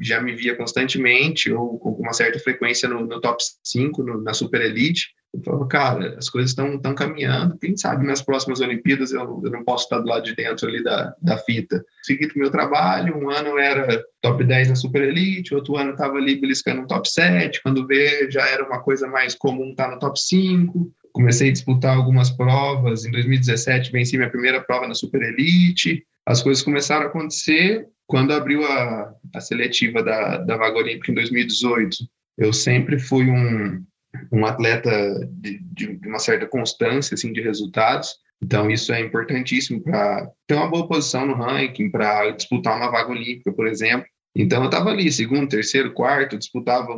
já 0.00 0.18
me 0.18 0.34
via 0.34 0.56
constantemente, 0.56 1.52
ou 1.52 1.78
com 1.78 1.90
uma 1.90 2.14
certa 2.14 2.38
frequência 2.38 2.88
no, 2.88 3.06
no 3.06 3.20
top 3.20 3.36
5, 3.62 4.02
no, 4.02 4.22
na 4.22 4.32
super 4.32 4.62
elite. 4.62 5.10
Eu 5.34 5.42
falava, 5.42 5.66
cara, 5.66 6.16
as 6.16 6.30
coisas 6.30 6.52
estão 6.52 6.94
caminhando, 6.94 7.58
quem 7.58 7.76
sabe 7.76 8.06
nas 8.06 8.22
próximas 8.22 8.60
Olimpíadas 8.60 9.12
eu, 9.12 9.42
eu, 9.44 9.50
não 9.50 9.62
posso 9.62 9.84
estar 9.84 9.98
do 9.98 10.08
lado 10.08 10.24
de 10.24 10.34
dentro 10.34 10.66
ali 10.66 10.82
da, 10.82 11.14
da 11.20 11.36
fita. 11.36 11.84
Segui 12.02 12.26
o 12.26 12.38
meu 12.38 12.50
trabalho, 12.50 13.14
um 13.14 13.28
ano 13.28 13.58
era 13.58 14.02
top 14.22 14.42
10 14.42 14.70
na 14.70 14.74
super 14.74 15.02
elite, 15.02 15.54
outro 15.54 15.76
ano 15.76 15.92
estava 15.92 16.16
ali 16.16 16.40
beliscando 16.40 16.80
um 16.80 16.86
top 16.86 17.06
7, 17.06 17.62
quando 17.62 17.86
vê 17.86 18.30
já 18.30 18.46
era 18.48 18.64
uma 18.64 18.80
coisa 18.80 19.06
mais 19.06 19.34
comum 19.34 19.70
estar 19.70 19.90
no 19.90 19.98
top 19.98 20.18
5 20.18 20.90
comecei 21.12 21.50
a 21.50 21.52
disputar 21.52 21.94
algumas 21.94 22.30
provas. 22.30 23.04
Em 23.04 23.10
2017, 23.10 23.92
venci 23.92 24.16
minha 24.16 24.30
primeira 24.30 24.62
prova 24.62 24.88
na 24.88 24.94
Super 24.94 25.20
Elite 25.20 26.02
as 26.26 26.42
coisas 26.42 26.62
começaram 26.62 27.06
a 27.06 27.08
acontecer 27.08 27.86
quando 28.06 28.32
abriu 28.32 28.64
a, 28.64 29.14
a 29.34 29.40
seletiva 29.40 30.02
da, 30.02 30.38
da 30.38 30.56
vaga 30.56 30.78
olímpica 30.78 31.10
em 31.10 31.14
2018. 31.14 31.96
Eu 32.38 32.52
sempre 32.52 32.98
fui 32.98 33.28
um, 33.30 33.84
um 34.30 34.44
atleta 34.44 34.90
de, 35.32 35.58
de, 35.58 36.00
uma 36.06 36.18
certa 36.18 36.46
constância 36.46 37.14
assim, 37.14 37.32
de 37.32 37.40
resultados, 37.40 38.14
então 38.42 38.70
isso 38.70 38.92
é 38.92 39.00
importantíssimo 39.00 39.82
para 39.82 40.28
ter 40.46 40.54
uma 40.54 40.68
boa 40.68 40.86
posição 40.88 41.26
no 41.26 41.34
ranking, 41.34 41.90
para 41.90 42.30
disputar 42.30 42.76
uma 42.76 42.90
vaga 42.90 43.10
olímpica, 43.10 43.52
por 43.52 43.66
exemplo. 43.66 44.06
Então 44.34 44.62
eu 44.62 44.66
estava 44.66 44.90
ali, 44.90 45.10
segundo, 45.12 45.48
terceiro, 45.48 45.92
quarto, 45.92 46.38
disputava, 46.38 46.88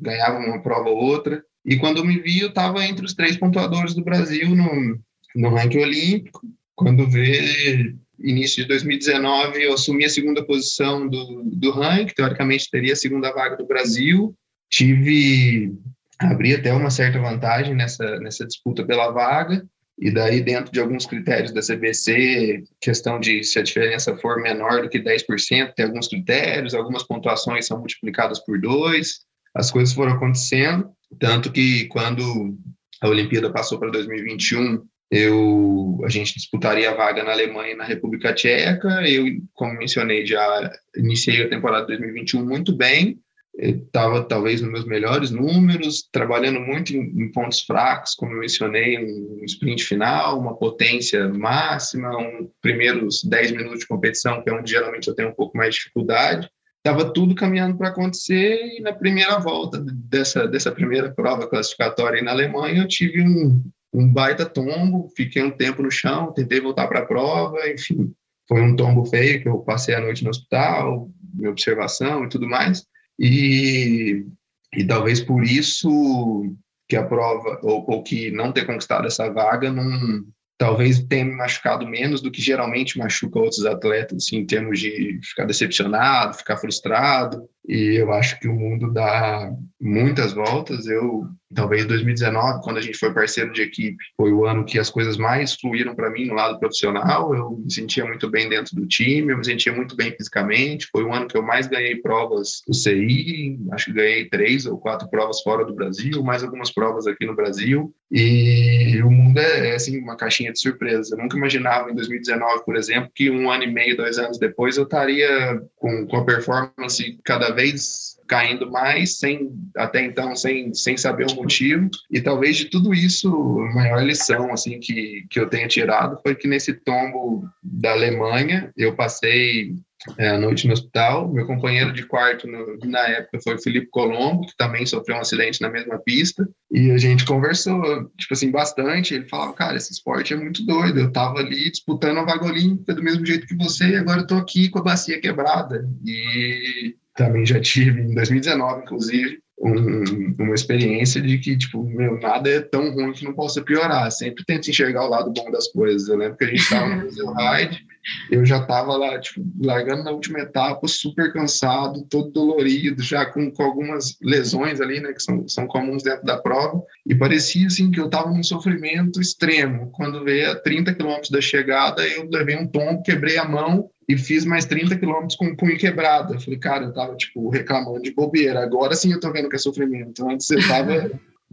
ganhava 0.00 0.38
uma 0.38 0.62
prova 0.62 0.88
ou 0.88 0.96
outra, 0.96 1.42
e 1.64 1.76
quando 1.76 1.98
eu 1.98 2.04
me 2.04 2.20
vi, 2.20 2.40
eu 2.40 2.48
estava 2.48 2.84
entre 2.84 3.04
os 3.04 3.12
três 3.12 3.36
pontuadores 3.36 3.92
do 3.92 4.04
Brasil 4.04 4.54
no, 4.54 4.98
no 5.34 5.50
ranking 5.50 5.80
olímpico. 5.80 6.40
Quando 6.76 7.08
vê, 7.10 7.94
início 8.18 8.62
de 8.62 8.68
2019, 8.68 9.62
eu 9.62 9.74
assumi 9.74 10.04
a 10.04 10.10
segunda 10.10 10.44
posição 10.44 11.08
do, 11.08 11.42
do 11.44 11.70
ranking, 11.70 12.14
teoricamente 12.14 12.70
teria 12.70 12.92
a 12.92 12.96
segunda 12.96 13.32
vaga 13.32 13.56
do 13.56 13.66
Brasil. 13.66 14.34
Tive, 14.70 15.72
abri 16.18 16.54
até 16.54 16.72
uma 16.72 16.90
certa 16.90 17.20
vantagem 17.20 17.74
nessa, 17.74 18.18
nessa 18.20 18.46
disputa 18.46 18.84
pela 18.84 19.10
vaga, 19.10 19.64
e 19.98 20.10
daí, 20.10 20.42
dentro 20.42 20.70
de 20.70 20.78
alguns 20.78 21.06
critérios 21.06 21.52
da 21.52 21.62
CBC, 21.62 22.64
questão 22.80 23.18
de 23.18 23.42
se 23.42 23.58
a 23.58 23.62
diferença 23.62 24.14
for 24.18 24.42
menor 24.42 24.82
do 24.82 24.90
que 24.90 25.00
10%, 25.00 25.72
tem 25.74 25.86
alguns 25.86 26.08
critérios, 26.08 26.74
algumas 26.74 27.02
pontuações 27.02 27.66
são 27.66 27.78
multiplicadas 27.78 28.38
por 28.44 28.60
dois, 28.60 29.20
as 29.54 29.70
coisas 29.70 29.94
foram 29.94 30.12
acontecendo, 30.12 30.90
tanto 31.18 31.50
que 31.50 31.86
quando 31.86 32.58
a 33.00 33.08
Olimpíada 33.08 33.50
passou 33.50 33.78
para 33.78 33.90
2021, 33.90 34.84
eu 35.10 36.00
a 36.04 36.08
gente 36.08 36.34
disputaria 36.34 36.90
a 36.90 36.94
vaga 36.94 37.22
na 37.22 37.32
Alemanha 37.32 37.72
e 37.72 37.76
na 37.76 37.84
República 37.84 38.32
Tcheca. 38.32 39.08
Eu, 39.08 39.24
como 39.54 39.78
mencionei, 39.78 40.26
já 40.26 40.72
iniciei 40.96 41.42
a 41.42 41.48
temporada 41.48 41.86
2021 41.86 42.44
muito 42.44 42.74
bem. 42.74 43.18
Estava 43.58 44.22
talvez 44.22 44.60
nos 44.60 44.70
meus 44.70 44.84
melhores 44.84 45.30
números, 45.30 46.06
trabalhando 46.12 46.60
muito 46.60 46.94
em, 46.94 47.00
em, 47.00 47.32
pontos 47.32 47.60
fracos, 47.62 48.14
como 48.14 48.32
eu 48.32 48.40
mencionei, 48.40 48.98
um 48.98 49.42
sprint 49.46 49.82
final, 49.82 50.38
uma 50.38 50.54
potência 50.54 51.26
máxima, 51.28 52.14
um 52.18 52.50
primeiros 52.60 53.24
10 53.24 53.52
minutos 53.52 53.80
de 53.80 53.86
competição, 53.86 54.42
que 54.42 54.50
é 54.50 54.52
onde 54.52 54.70
geralmente 54.70 55.08
eu 55.08 55.14
tenho 55.14 55.30
um 55.30 55.34
pouco 55.34 55.56
mais 55.56 55.74
de 55.74 55.80
dificuldade. 55.80 56.50
estava 56.84 57.10
tudo 57.10 57.34
caminhando 57.34 57.78
para 57.78 57.88
acontecer 57.88 58.60
e 58.76 58.82
na 58.82 58.92
primeira 58.92 59.38
volta 59.38 59.82
dessa, 59.82 60.46
dessa 60.46 60.70
primeira 60.70 61.10
prova 61.10 61.48
classificatória 61.48 62.22
na 62.22 62.32
Alemanha 62.32 62.82
eu 62.82 62.88
tive 62.88 63.22
um, 63.22 63.64
um 63.96 64.12
baita 64.12 64.44
tombo, 64.44 65.08
fiquei 65.16 65.42
um 65.42 65.50
tempo 65.50 65.82
no 65.82 65.90
chão, 65.90 66.32
tentei 66.32 66.60
voltar 66.60 66.86
para 66.86 67.00
a 67.00 67.06
prova, 67.06 67.56
enfim, 67.70 68.12
foi 68.46 68.60
um 68.60 68.76
tombo 68.76 69.06
feio 69.06 69.42
que 69.42 69.48
eu 69.48 69.58
passei 69.60 69.94
a 69.94 70.00
noite 70.00 70.22
no 70.22 70.28
hospital, 70.28 71.10
minha 71.34 71.50
observação 71.50 72.24
e 72.24 72.28
tudo 72.28 72.46
mais, 72.46 72.84
e, 73.18 74.26
e 74.74 74.84
talvez 74.86 75.20
por 75.20 75.42
isso 75.42 76.54
que 76.86 76.94
a 76.94 77.04
prova, 77.04 77.58
ou, 77.62 77.84
ou 77.88 78.02
que 78.02 78.30
não 78.30 78.52
ter 78.52 78.66
conquistado 78.66 79.06
essa 79.06 79.32
vaga, 79.32 79.72
não, 79.72 80.22
talvez 80.58 81.02
tenha 81.04 81.24
me 81.24 81.34
machucado 81.34 81.86
menos 81.86 82.20
do 82.20 82.30
que 82.30 82.40
geralmente 82.40 82.98
machuca 82.98 83.38
outros 83.38 83.64
atletas, 83.64 84.24
assim, 84.24 84.38
em 84.38 84.46
termos 84.46 84.78
de 84.78 85.18
ficar 85.22 85.46
decepcionado, 85.46 86.36
ficar 86.36 86.56
frustrado. 86.58 87.48
E 87.68 87.96
eu 87.96 88.12
acho 88.12 88.38
que 88.38 88.48
o 88.48 88.54
mundo 88.54 88.92
dá 88.92 89.52
muitas 89.80 90.32
voltas. 90.32 90.86
Eu, 90.86 91.26
talvez 91.54 91.84
2019, 91.86 92.62
quando 92.62 92.78
a 92.78 92.80
gente 92.80 92.98
foi 92.98 93.12
parceiro 93.12 93.52
de 93.52 93.62
equipe, 93.62 93.96
foi 94.16 94.32
o 94.32 94.46
ano 94.46 94.64
que 94.64 94.78
as 94.78 94.90
coisas 94.90 95.16
mais 95.16 95.54
fluíram 95.54 95.94
para 95.94 96.10
mim 96.10 96.26
no 96.26 96.34
lado 96.34 96.58
profissional. 96.58 97.34
Eu 97.34 97.58
me 97.58 97.72
sentia 97.72 98.04
muito 98.04 98.30
bem 98.30 98.48
dentro 98.48 98.74
do 98.76 98.86
time, 98.86 99.32
eu 99.32 99.38
me 99.38 99.44
sentia 99.44 99.72
muito 99.72 99.96
bem 99.96 100.12
fisicamente. 100.12 100.88
Foi 100.92 101.04
o 101.04 101.12
ano 101.12 101.26
que 101.26 101.36
eu 101.36 101.42
mais 101.42 101.66
ganhei 101.66 101.96
provas 101.96 102.62
do 102.66 102.74
CI, 102.74 103.58
acho 103.72 103.86
que 103.86 103.92
ganhei 103.92 104.28
três 104.28 104.66
ou 104.66 104.78
quatro 104.78 105.08
provas 105.08 105.42
fora 105.42 105.64
do 105.64 105.74
Brasil, 105.74 106.22
mais 106.22 106.42
algumas 106.42 106.72
provas 106.72 107.06
aqui 107.06 107.26
no 107.26 107.34
Brasil. 107.34 107.92
E 108.10 109.00
o 109.02 109.10
mundo 109.10 109.38
é, 109.38 109.70
é 109.70 109.74
assim, 109.74 109.98
uma 109.98 110.16
caixinha 110.16 110.52
de 110.52 110.60
surpresas. 110.60 111.10
Eu 111.10 111.18
nunca 111.18 111.36
imaginava 111.36 111.90
em 111.90 111.94
2019, 111.94 112.64
por 112.64 112.76
exemplo, 112.76 113.10
que 113.14 113.30
um 113.30 113.50
ano 113.50 113.64
e 113.64 113.72
meio, 113.72 113.96
dois 113.96 114.18
anos 114.18 114.38
depois, 114.38 114.76
eu 114.76 114.84
estaria 114.84 115.60
com, 115.76 116.06
com 116.06 116.16
a 116.18 116.24
performance 116.24 117.18
cada 117.24 117.50
vez 117.56 118.16
caindo 118.28 118.70
mais, 118.70 119.18
sem 119.18 119.50
até 119.76 120.04
então 120.04 120.34
sem, 120.34 120.74
sem 120.74 120.96
saber 120.96 121.26
o 121.30 121.34
motivo. 121.36 121.88
E 122.10 122.20
talvez 122.20 122.56
de 122.56 122.66
tudo 122.66 122.92
isso, 122.92 123.28
a 123.28 123.74
maior 123.74 124.02
lição 124.04 124.52
assim 124.52 124.78
que, 124.78 125.24
que 125.30 125.40
eu 125.40 125.48
tenha 125.48 125.68
tirado 125.68 126.20
foi 126.22 126.34
que 126.34 126.48
nesse 126.48 126.74
tombo 126.74 127.44
da 127.62 127.92
Alemanha, 127.92 128.72
eu 128.76 128.94
passei 128.94 129.74
é, 130.18 130.28
a 130.28 130.38
noite 130.38 130.66
no 130.66 130.72
hospital. 130.72 131.32
Meu 131.32 131.46
companheiro 131.46 131.92
de 131.92 132.04
quarto 132.06 132.46
no, 132.46 132.78
na 132.84 133.00
época 133.08 133.40
foi 133.42 133.54
o 133.54 133.62
Felipe 133.62 133.88
Colombo, 133.90 134.46
que 134.46 134.56
também 134.56 134.86
sofreu 134.86 135.16
um 135.16 135.20
acidente 135.20 135.60
na 135.60 135.70
mesma 135.70 135.98
pista. 135.98 136.48
E 136.70 136.90
a 136.90 136.98
gente 136.98 137.24
conversou, 137.24 137.80
tipo 138.16 138.32
assim, 138.32 138.50
bastante. 138.50 139.14
Ele 139.14 139.28
falava, 139.28 139.52
cara, 139.54 139.76
esse 139.76 139.92
esporte 139.92 140.32
é 140.32 140.36
muito 140.36 140.64
doido. 140.64 141.00
Eu 141.00 141.12
tava 141.12 141.38
ali 141.38 141.70
disputando 141.70 142.18
a 142.18 142.24
vaga 142.24 142.44
olímpica 142.44 142.94
do 142.94 143.02
mesmo 143.02 143.24
jeito 143.24 143.46
que 143.46 143.56
você 143.56 143.90
e 143.90 143.96
agora 143.96 144.20
eu 144.20 144.26
tô 144.26 144.36
aqui 144.36 144.68
com 144.68 144.78
a 144.78 144.84
bacia 144.84 145.20
quebrada. 145.20 145.88
E 146.04 146.94
também 147.16 147.44
já 147.46 147.60
tive, 147.60 148.00
em 148.02 148.14
2019, 148.14 148.82
inclusive, 148.82 149.38
um, 149.58 150.34
uma 150.38 150.54
experiência 150.54 151.20
de 151.20 151.38
que, 151.38 151.56
tipo, 151.56 151.82
meu, 151.82 152.20
nada 152.20 152.48
é 152.48 152.60
tão 152.60 152.92
ruim 152.92 153.12
que 153.12 153.24
não 153.24 153.32
possa 153.32 153.62
piorar. 153.62 154.10
Sempre 154.12 154.44
tento 154.44 154.68
enxergar 154.68 155.06
o 155.06 155.08
lado 155.08 155.32
bom 155.32 155.50
das 155.50 155.68
coisas. 155.68 156.08
Eu 156.08 156.18
lembro 156.18 156.36
que 156.36 156.44
a 156.44 156.48
gente 156.48 156.60
estava 156.60 156.86
no 156.88 157.00
Brasil 157.02 157.32
Ride, 157.32 157.85
eu 158.30 158.44
já 158.44 158.58
estava 158.58 158.96
lá, 158.96 159.18
tipo, 159.20 159.44
largando 159.60 160.04
na 160.04 160.10
última 160.10 160.40
etapa, 160.40 160.86
super 160.86 161.32
cansado, 161.32 162.06
todo 162.08 162.30
dolorido, 162.30 163.02
já 163.02 163.26
com, 163.26 163.50
com 163.50 163.62
algumas 163.62 164.16
lesões 164.22 164.80
ali, 164.80 165.00
né, 165.00 165.12
que 165.12 165.22
são, 165.22 165.46
são 165.48 165.66
comuns 165.66 166.02
dentro 166.02 166.24
da 166.24 166.38
prova, 166.38 166.82
e 167.06 167.14
parecia, 167.14 167.66
assim, 167.66 167.90
que 167.90 168.00
eu 168.00 168.06
estava 168.06 168.30
num 168.30 168.42
sofrimento 168.42 169.20
extremo. 169.20 169.90
Quando 169.92 170.24
veio 170.24 170.50
a 170.50 170.54
30 170.54 170.94
quilômetros 170.94 171.30
da 171.30 171.40
chegada, 171.40 172.06
eu 172.06 172.28
levei 172.30 172.56
um 172.56 172.66
tombo, 172.66 173.02
quebrei 173.02 173.38
a 173.38 173.44
mão, 173.44 173.90
e 174.08 174.16
fiz 174.16 174.44
mais 174.44 174.64
30 174.64 174.96
quilômetros 174.98 175.36
com 175.36 175.46
o 175.46 175.56
punho 175.56 175.76
quebrado. 175.76 176.34
Eu 176.34 176.40
falei, 176.40 176.58
cara, 176.58 176.84
eu 176.84 176.92
tava, 176.92 177.16
tipo, 177.16 177.48
reclamando 177.50 178.02
de 178.02 178.14
bobeira. 178.14 178.62
Agora 178.62 178.94
sim 178.94 179.12
eu 179.12 179.18
tô 179.18 179.32
vendo 179.32 179.48
que 179.48 179.56
é 179.56 179.58
sofrimento. 179.58 180.28
Antes 180.28 180.48
eu 180.50 180.66
tava, 180.68 181.10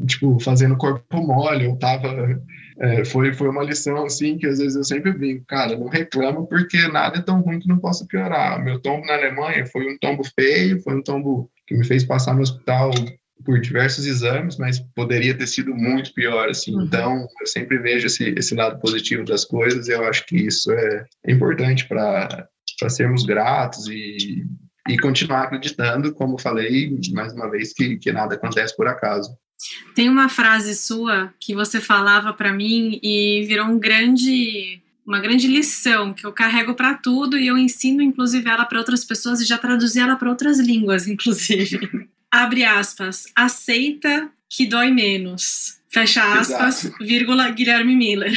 tipo, 0.08 0.40
fazendo 0.40 0.78
corpo 0.78 1.22
mole, 1.22 1.66
eu 1.66 1.78
tava... 1.78 2.42
É, 2.80 3.06
foi, 3.06 3.32
foi 3.34 3.50
uma 3.50 3.64
lição, 3.64 4.04
assim, 4.04 4.38
que 4.38 4.48
às 4.48 4.58
vezes 4.58 4.76
eu 4.76 4.84
sempre 4.84 5.14
brinco, 5.14 5.46
cara, 5.46 5.78
não 5.78 5.88
reclamo 5.88 6.48
porque 6.48 6.88
nada 6.88 7.20
é 7.20 7.22
tão 7.22 7.40
ruim 7.42 7.60
que 7.60 7.68
não 7.68 7.78
possa 7.78 8.06
piorar. 8.08 8.64
Meu 8.64 8.80
tombo 8.80 9.06
na 9.06 9.14
Alemanha 9.14 9.66
foi 9.68 9.94
um 9.94 9.98
tombo 10.00 10.24
feio, 10.36 10.82
foi 10.82 10.96
um 10.96 11.04
tombo 11.04 11.52
que 11.68 11.76
me 11.78 11.86
fez 11.86 12.04
passar 12.04 12.34
no 12.34 12.42
hospital 12.42 12.90
por 13.46 13.60
diversos 13.60 14.06
exames, 14.06 14.58
mas 14.58 14.80
poderia 14.96 15.38
ter 15.38 15.48
sido 15.48 15.76
muito 15.76 16.14
pior, 16.14 16.50
assim. 16.50 16.76
Uhum. 16.76 16.84
Então, 16.84 17.28
eu 17.40 17.48
sempre 17.48 17.78
vejo 17.78 18.08
esse, 18.08 18.30
esse 18.38 18.56
lado 18.56 18.80
positivo 18.80 19.24
das 19.24 19.46
coisas 19.46 19.88
e 19.88 19.92
eu 19.92 20.04
acho 20.06 20.26
que 20.26 20.38
isso 20.38 20.72
é, 20.72 21.06
importante 21.28 21.88
para 21.88 22.48
sermos 22.90 23.24
gratos 23.26 23.88
e, 23.88 24.46
e 24.90 24.98
continuar 24.98 25.44
acreditando, 25.44 26.14
como 26.14 26.40
falei 26.40 26.98
mais 27.14 27.34
uma 27.34 27.50
vez, 27.50 27.74
que, 27.74 27.98
que 27.98 28.12
nada 28.12 28.36
acontece 28.36 28.76
por 28.76 28.88
acaso. 28.88 29.30
Tem 29.96 30.10
uma 30.10 30.30
frase 30.30 30.76
sua 30.76 31.34
que 31.40 31.54
você 31.54 31.80
falava 31.80 32.34
para 32.34 32.54
mim 32.54 33.00
e 33.02 33.46
virou 33.48 33.68
um 33.68 33.80
grande 33.80 34.82
uma 35.06 35.20
grande 35.20 35.48
lição 35.48 36.14
que 36.14 36.26
eu 36.26 36.32
carrego 36.32 36.76
para 36.76 36.94
tudo 36.94 37.38
e 37.38 37.46
eu 37.46 37.58
ensino 37.58 38.02
inclusive 38.02 38.50
ela 38.50 38.64
para 38.64 38.80
outras 38.80 39.04
pessoas 39.04 39.42
e 39.42 39.46
já 39.46 39.58
traduzi 39.58 40.00
ela 40.00 40.16
para 40.16 40.30
outras 40.30 40.60
línguas 40.60 41.08
inclusive 41.10 42.08
abre 42.34 42.66
aspas, 42.66 43.26
aceita 43.36 44.28
que 44.50 44.66
dói 44.66 44.90
menos, 44.90 45.80
fecha 45.88 46.34
aspas, 46.34 46.86
Exato. 46.86 47.04
vírgula, 47.04 47.50
Guilherme 47.52 47.96
Miller. 47.96 48.34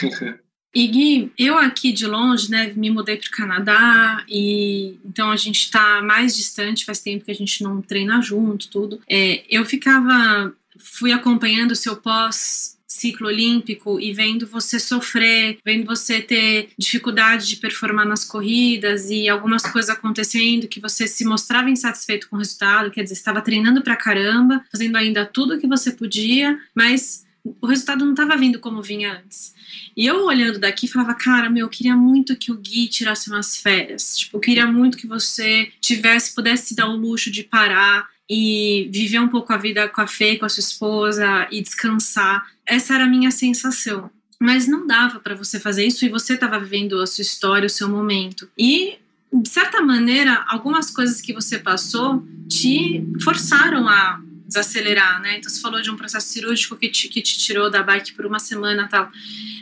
E 0.76 0.86
Gui, 0.88 1.32
eu 1.38 1.56
aqui 1.56 1.90
de 1.90 2.06
longe, 2.06 2.50
né, 2.50 2.70
me 2.76 2.90
mudei 2.90 3.16
para 3.16 3.28
o 3.28 3.30
Canadá 3.30 4.22
e 4.28 4.98
então 5.06 5.30
a 5.30 5.36
gente 5.36 5.60
está 5.60 6.02
mais 6.02 6.36
distante, 6.36 6.84
faz 6.84 7.00
tempo 7.00 7.24
que 7.24 7.30
a 7.30 7.34
gente 7.34 7.62
não 7.62 7.80
treina 7.80 8.20
junto, 8.20 8.68
tudo. 8.68 9.00
É, 9.08 9.42
eu 9.48 9.64
ficava, 9.64 10.52
fui 10.78 11.12
acompanhando 11.12 11.70
o 11.70 11.76
seu 11.76 11.96
pós 11.96 12.76
ciclo 12.86 13.26
olímpico 13.26 13.98
e 13.98 14.12
vendo 14.12 14.46
você 14.46 14.78
sofrer, 14.78 15.58
vendo 15.64 15.86
você 15.86 16.20
ter 16.20 16.68
dificuldade 16.78 17.46
de 17.48 17.56
performar 17.56 18.06
nas 18.06 18.24
corridas 18.24 19.08
e 19.08 19.30
algumas 19.30 19.62
coisas 19.62 19.88
acontecendo 19.88 20.68
que 20.68 20.80
você 20.80 21.06
se 21.06 21.24
mostrava 21.24 21.70
insatisfeito 21.70 22.28
com 22.28 22.36
o 22.36 22.38
resultado, 22.38 22.90
quer 22.90 23.02
dizer, 23.02 23.14
estava 23.14 23.40
treinando 23.40 23.80
pra 23.80 23.96
caramba, 23.96 24.62
fazendo 24.70 24.96
ainda 24.96 25.24
tudo 25.24 25.54
o 25.54 25.58
que 25.58 25.66
você 25.66 25.92
podia, 25.92 26.58
mas 26.74 27.25
o 27.60 27.66
resultado 27.66 28.04
não 28.04 28.12
estava 28.12 28.36
vindo 28.36 28.58
como 28.58 28.82
vinha 28.82 29.12
antes. 29.12 29.54
E 29.96 30.06
eu 30.06 30.24
olhando 30.24 30.58
daqui 30.58 30.88
falava, 30.88 31.14
cara, 31.14 31.50
meu, 31.50 31.66
eu 31.66 31.70
queria 31.70 31.96
muito 31.96 32.36
que 32.36 32.50
o 32.50 32.56
Gui 32.56 32.88
tirasse 32.88 33.28
umas 33.28 33.56
férias. 33.56 34.16
Tipo, 34.18 34.36
eu 34.36 34.40
queria 34.40 34.66
muito 34.66 34.96
que 34.96 35.06
você 35.06 35.70
tivesse, 35.80 36.34
pudesse 36.34 36.74
dar 36.74 36.88
o 36.88 36.96
luxo 36.96 37.30
de 37.30 37.42
parar 37.42 38.08
e 38.28 38.88
viver 38.92 39.20
um 39.20 39.28
pouco 39.28 39.52
a 39.52 39.56
vida 39.56 39.88
com 39.88 40.00
a 40.00 40.06
Fê, 40.06 40.36
com 40.36 40.44
a 40.44 40.48
sua 40.48 40.60
esposa 40.60 41.46
e 41.50 41.62
descansar. 41.62 42.46
Essa 42.66 42.94
era 42.94 43.04
a 43.04 43.08
minha 43.08 43.30
sensação. 43.30 44.10
Mas 44.38 44.68
não 44.68 44.86
dava 44.86 45.18
para 45.20 45.34
você 45.34 45.58
fazer 45.58 45.86
isso 45.86 46.04
e 46.04 46.10
você 46.10 46.34
estava 46.34 46.58
vivendo 46.58 47.00
a 47.00 47.06
sua 47.06 47.22
história, 47.22 47.66
o 47.66 47.70
seu 47.70 47.88
momento. 47.88 48.48
E, 48.58 48.98
de 49.32 49.48
certa 49.48 49.80
maneira, 49.80 50.44
algumas 50.48 50.90
coisas 50.90 51.20
que 51.20 51.32
você 51.32 51.58
passou 51.58 52.26
te 52.48 53.02
forçaram 53.22 53.88
a 53.88 54.20
desacelerar, 54.46 55.20
né? 55.20 55.38
Então, 55.38 55.50
você 55.50 55.60
falou 55.60 55.82
de 55.82 55.90
um 55.90 55.96
processo 55.96 56.28
cirúrgico 56.28 56.76
que 56.76 56.88
te, 56.88 57.08
que 57.08 57.20
te 57.20 57.38
tirou 57.38 57.70
da 57.70 57.82
bike 57.82 58.12
por 58.12 58.26
uma 58.26 58.38
semana 58.38 58.88
tal. 58.88 59.10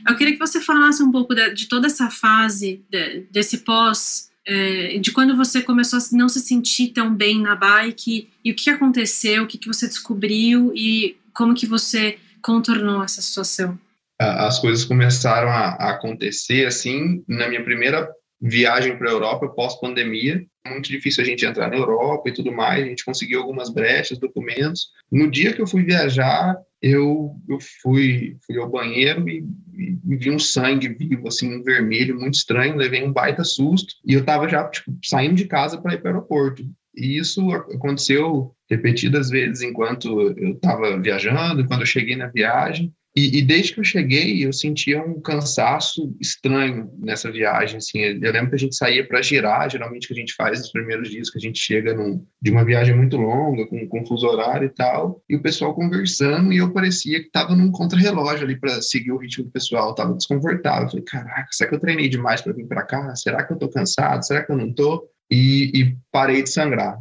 Eu 0.06 0.14
queria 0.16 0.34
que 0.34 0.38
você 0.38 0.60
falasse 0.60 1.02
um 1.02 1.10
pouco 1.10 1.34
de, 1.34 1.54
de 1.54 1.66
toda 1.66 1.86
essa 1.86 2.10
fase, 2.10 2.84
de, 2.90 3.26
desse 3.30 3.58
pós 3.58 4.30
é, 4.46 4.98
de 4.98 5.10
quando 5.10 5.36
você 5.36 5.62
começou 5.62 5.98
a 5.98 6.16
não 6.16 6.28
se 6.28 6.40
sentir 6.40 6.88
tão 6.88 7.14
bem 7.14 7.40
na 7.40 7.56
bike 7.56 8.28
e 8.44 8.50
o 8.50 8.54
que 8.54 8.68
aconteceu, 8.68 9.44
o 9.44 9.46
que, 9.46 9.58
que 9.58 9.66
você 9.66 9.88
descobriu 9.88 10.72
e 10.74 11.16
como 11.32 11.54
que 11.54 11.66
você 11.66 12.18
contornou 12.42 13.02
essa 13.02 13.22
situação? 13.22 13.78
As 14.20 14.58
coisas 14.58 14.84
começaram 14.84 15.48
a, 15.48 15.70
acontecer 15.90 16.66
assim 16.66 17.24
na 17.26 17.48
minha 17.48 17.64
primeira 17.64 18.08
viagem 18.40 18.96
para 18.96 19.08
a 19.08 19.12
Europa 19.12 19.48
pós-pandemia. 19.48 20.44
Muito 20.66 20.88
difícil 20.88 21.22
a 21.22 21.26
gente 21.26 21.44
entrar 21.44 21.68
na 21.68 21.76
Europa 21.76 22.28
e 22.28 22.32
tudo 22.32 22.50
mais. 22.50 22.82
A 22.82 22.88
gente 22.88 23.04
conseguiu 23.04 23.40
algumas 23.40 23.68
brechas, 23.70 24.18
documentos. 24.18 24.88
No 25.12 25.30
dia 25.30 25.52
que 25.52 25.60
eu 25.60 25.66
fui 25.66 25.82
viajar, 25.82 26.56
eu, 26.80 27.36
eu 27.48 27.58
fui, 27.82 28.36
fui 28.46 28.58
ao 28.58 28.70
banheiro 28.70 29.28
e, 29.28 29.44
e, 29.72 30.16
vi 30.16 30.30
um 30.30 30.38
sangue 30.38 30.88
vivo, 30.88 31.28
assim, 31.28 31.62
vermelho, 31.62 32.18
muito 32.18 32.34
estranho. 32.34 32.76
Levei 32.76 33.04
um 33.04 33.12
baita 33.12 33.44
susto 33.44 33.94
e 34.06 34.14
eu 34.14 34.20
estava 34.20 34.48
já 34.48 34.68
tipo, 34.68 34.96
saindo 35.04 35.34
de 35.34 35.46
casa 35.46 35.80
para 35.80 35.94
ir 35.94 35.98
para 35.98 36.12
o 36.12 36.14
aeroporto. 36.14 36.64
E 36.96 37.18
isso 37.18 37.50
aconteceu 37.50 38.54
repetidas 38.70 39.28
vezes 39.28 39.62
enquanto 39.62 40.20
eu 40.38 40.52
estava 40.52 40.98
viajando, 41.00 41.66
quando 41.66 41.80
eu 41.80 41.86
cheguei 41.86 42.16
na 42.16 42.28
viagem. 42.28 42.92
E, 43.16 43.38
e, 43.38 43.42
desde 43.42 43.72
que 43.72 43.78
eu 43.78 43.84
cheguei, 43.84 44.44
eu 44.44 44.52
sentia 44.52 45.00
um 45.00 45.20
cansaço 45.20 46.16
estranho 46.20 46.90
nessa 46.98 47.30
viagem. 47.30 47.76
Assim, 47.76 48.00
eu 48.00 48.32
lembro 48.32 48.50
que 48.50 48.56
a 48.56 48.58
gente 48.58 48.74
saía 48.74 49.06
para 49.06 49.22
girar, 49.22 49.70
geralmente 49.70 50.08
que 50.08 50.12
a 50.12 50.16
gente 50.16 50.34
faz 50.34 50.58
nos 50.58 50.72
primeiros 50.72 51.08
dias, 51.08 51.30
que 51.30 51.38
a 51.38 51.40
gente 51.40 51.60
chega 51.60 51.94
num, 51.94 52.26
de 52.42 52.50
uma 52.50 52.64
viagem 52.64 52.96
muito 52.96 53.16
longa, 53.16 53.68
com, 53.68 53.86
com 53.86 54.04
fuso 54.04 54.26
horário 54.26 54.66
e 54.66 54.74
tal, 54.74 55.22
e 55.28 55.36
o 55.36 55.42
pessoal 55.42 55.74
conversando, 55.76 56.52
e 56.52 56.56
eu 56.56 56.72
parecia 56.72 57.20
que 57.20 57.26
estava 57.26 57.54
num 57.54 57.70
contrarrelógio 57.70 58.44
ali 58.44 58.58
para 58.58 58.82
seguir 58.82 59.12
o 59.12 59.18
ritmo 59.18 59.44
do 59.44 59.50
pessoal, 59.50 59.90
estava 59.90 60.12
desconfortável. 60.14 60.86
Eu 60.86 60.90
falei, 60.90 61.04
caraca, 61.04 61.48
será 61.52 61.70
que 61.70 61.76
eu 61.76 61.80
treinei 61.80 62.08
demais 62.08 62.40
para 62.40 62.52
vir 62.52 62.66
para 62.66 62.82
cá? 62.82 63.14
Será 63.14 63.44
que 63.44 63.52
eu 63.52 63.54
estou 63.56 63.70
cansado? 63.70 64.26
Será 64.26 64.42
que 64.42 64.50
eu 64.50 64.56
não 64.56 64.70
estou? 64.70 65.08
e, 65.30 65.70
e 65.74 65.96
parei 66.12 66.42
de 66.42 66.50
sangrar. 66.50 67.00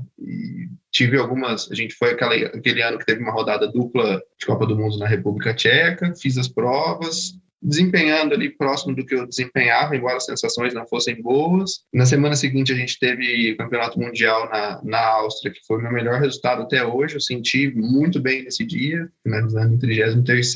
Tive 0.94 1.18
algumas. 1.18 1.72
A 1.72 1.76
gente 1.76 1.96
foi 1.96 2.12
aquela, 2.12 2.36
aquele 2.36 2.82
ano 2.84 3.00
que 3.00 3.06
teve 3.06 3.22
uma 3.22 3.32
rodada 3.32 3.68
dupla 3.68 4.22
de 4.40 4.46
Copa 4.46 4.66
do 4.68 4.78
Mundo 4.78 4.98
na 5.00 5.08
República 5.08 5.54
Tcheca, 5.54 6.14
fiz 6.16 6.38
as 6.38 6.48
provas, 6.48 7.34
desempenhando 7.64 8.34
ali 8.34 8.50
próximo 8.50 8.94
do 8.94 9.06
que 9.06 9.16
eu 9.16 9.26
desempenhava, 9.26 9.96
embora 9.96 10.18
as 10.18 10.26
sensações 10.26 10.74
não 10.74 10.86
fossem 10.86 11.20
boas. 11.22 11.80
Na 11.94 12.06
semana 12.06 12.36
seguinte, 12.36 12.74
a 12.74 12.76
gente 12.76 13.00
teve 13.00 13.56
Campeonato 13.56 13.98
Mundial 13.98 14.50
na, 14.50 14.82
na 14.84 15.00
Áustria, 15.00 15.52
que 15.54 15.66
foi 15.66 15.80
o 15.80 15.82
meu 15.82 15.92
melhor 15.92 16.20
resultado 16.20 16.64
até 16.64 16.86
hoje. 16.86 17.16
Eu 17.16 17.22
senti 17.22 17.74
muito 17.74 18.20
bem 18.20 18.44
nesse 18.44 18.66
dia, 18.66 19.10
finalizando 19.24 19.74
em 19.74 19.80
33 19.80 20.54